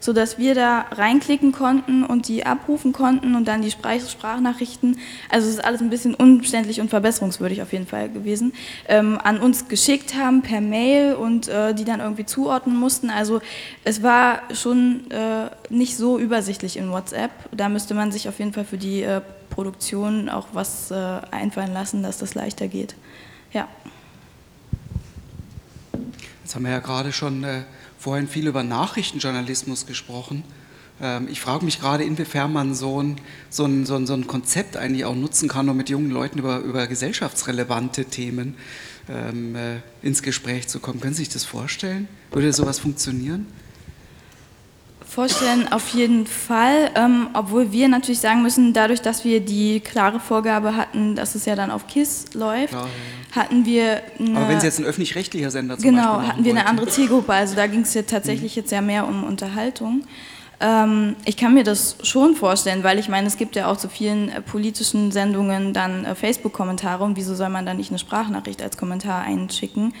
sodass 0.00 0.36
wir 0.36 0.56
da 0.56 0.86
reinklicken 0.90 1.52
konnten 1.52 2.04
und 2.04 2.26
die 2.26 2.44
abrufen 2.44 2.92
konnten 2.92 3.36
und 3.36 3.46
dann 3.46 3.62
die 3.62 3.70
Sprachnachrichten, 3.70 4.98
also 5.30 5.48
es 5.48 5.54
ist 5.54 5.64
alles 5.64 5.80
ein 5.80 5.90
bisschen 5.90 6.14
umständlich 6.14 6.80
und 6.80 6.90
verbesserungswürdig 6.90 7.62
auf 7.62 7.72
jeden 7.72 7.86
Fall 7.86 8.10
gewesen, 8.10 8.52
ähm, 8.88 9.18
an 9.22 9.38
uns 9.38 9.68
geschickt 9.68 10.14
haben 10.14 10.42
per 10.42 10.60
Mail 10.60 11.14
und 11.14 11.48
äh, 11.48 11.72
die 11.72 11.84
dann 11.84 12.00
irgendwie 12.00 12.26
zuordnen 12.26 12.76
mussten. 12.76 13.08
Also 13.10 13.40
es 13.84 14.02
war 14.02 14.42
schon 14.52 15.10
äh, 15.10 15.48
nicht 15.70 15.96
so 15.96 16.18
übersichtlich 16.18 16.76
in 16.76 16.90
WhatsApp. 16.90 17.30
Da 17.52 17.68
müsste 17.68 17.94
man 17.94 18.12
sich 18.12 18.28
auf 18.28 18.40
jeden 18.40 18.52
Fall 18.52 18.64
für 18.64 18.78
die 18.78 19.02
äh, 19.02 19.22
Produktion 19.54 20.28
auch 20.28 20.48
was 20.52 20.90
äh, 20.90 20.94
einfallen 21.30 21.72
lassen, 21.72 22.02
dass 22.02 22.18
das 22.18 22.34
leichter 22.34 22.66
geht. 22.66 22.96
Ja. 23.52 23.68
Jetzt 26.42 26.54
haben 26.56 26.64
wir 26.64 26.72
ja 26.72 26.80
gerade 26.80 27.12
schon 27.12 27.44
äh, 27.44 27.62
vorhin 27.98 28.26
viel 28.26 28.48
über 28.48 28.64
Nachrichtenjournalismus 28.64 29.86
gesprochen. 29.86 30.42
Ähm, 31.00 31.28
ich 31.30 31.40
frage 31.40 31.64
mich 31.64 31.80
gerade, 31.80 32.02
inwiefern 32.02 32.52
man 32.52 32.74
so 32.74 33.00
ein, 33.00 33.16
so, 33.48 33.64
ein, 33.64 33.86
so, 33.86 33.94
ein, 33.94 34.06
so 34.06 34.14
ein 34.14 34.26
Konzept 34.26 34.76
eigentlich 34.76 35.04
auch 35.04 35.14
nutzen 35.14 35.48
kann, 35.48 35.68
um 35.68 35.76
mit 35.76 35.88
jungen 35.88 36.10
Leuten 36.10 36.40
über, 36.40 36.58
über 36.58 36.88
gesellschaftsrelevante 36.88 38.06
Themen 38.06 38.56
ähm, 39.08 39.54
äh, 39.54 39.76
ins 40.02 40.22
Gespräch 40.22 40.66
zu 40.66 40.80
kommen. 40.80 41.00
Können 41.00 41.14
Sie 41.14 41.22
sich 41.24 41.32
das 41.32 41.44
vorstellen? 41.44 42.08
Würde 42.32 42.52
sowas 42.52 42.80
funktionieren? 42.80 43.46
Vorstellen 45.06 45.70
auf 45.70 45.88
jeden 45.90 46.26
Fall, 46.26 46.90
ähm, 46.94 47.28
obwohl 47.34 47.72
wir 47.72 47.88
natürlich 47.88 48.20
sagen 48.20 48.42
müssen, 48.42 48.72
dadurch, 48.72 49.00
dass 49.00 49.24
wir 49.24 49.40
die 49.40 49.80
klare 49.80 50.18
Vorgabe 50.18 50.76
hatten, 50.76 51.14
dass 51.14 51.34
es 51.34 51.44
ja 51.44 51.54
dann 51.54 51.70
auf 51.70 51.86
KISS 51.86 52.34
läuft, 52.34 52.70
Klar, 52.70 52.86
ja. 52.86 53.42
hatten 53.42 53.64
wir. 53.64 54.02
Eine, 54.18 54.36
Aber 54.36 54.48
wenn 54.48 54.58
es 54.58 54.64
jetzt 54.64 54.78
ein 54.78 54.84
öffentlich-rechtlicher 54.84 55.50
Sender 55.50 55.78
zum 55.78 55.90
Genau, 55.90 56.22
hatten 56.22 56.44
wir 56.44 56.52
eine 56.52 56.66
andere 56.66 56.88
Zielgruppe. 56.88 57.32
Also 57.32 57.54
da 57.54 57.66
ging 57.66 57.82
es 57.82 57.94
ja 57.94 58.02
tatsächlich 58.02 58.56
mhm. 58.56 58.62
jetzt 58.62 58.72
ja 58.72 58.80
mehr 58.80 59.06
um 59.06 59.24
Unterhaltung. 59.24 60.02
Ähm, 60.60 61.16
ich 61.24 61.36
kann 61.36 61.54
mir 61.54 61.64
das 61.64 61.96
schon 62.02 62.34
vorstellen, 62.34 62.84
weil 62.84 62.98
ich 62.98 63.08
meine, 63.08 63.26
es 63.26 63.36
gibt 63.36 63.56
ja 63.56 63.70
auch 63.70 63.76
zu 63.76 63.88
vielen 63.88 64.30
äh, 64.30 64.40
politischen 64.40 65.12
Sendungen 65.12 65.72
dann 65.72 66.04
äh, 66.04 66.14
Facebook-Kommentare 66.14 67.04
und 67.04 67.16
wieso 67.16 67.34
soll 67.34 67.50
man 67.50 67.66
dann 67.66 67.76
nicht 67.76 67.90
eine 67.90 67.98
Sprachnachricht 67.98 68.62
als 68.62 68.76
Kommentar 68.76 69.22
einschicken, 69.22 69.94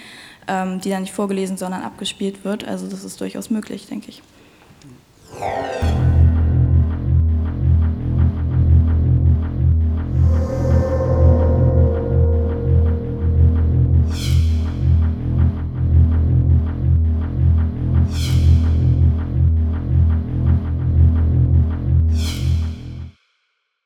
ähm, 0.48 0.80
die 0.80 0.90
dann 0.90 1.02
nicht 1.02 1.12
vorgelesen, 1.12 1.56
sondern 1.56 1.82
abgespielt 1.82 2.44
wird. 2.44 2.64
Also 2.66 2.86
das 2.86 3.04
ist 3.04 3.20
durchaus 3.20 3.50
möglich, 3.50 3.86
denke 3.86 4.08
ich. 4.08 4.22
Yeah. 5.36 6.23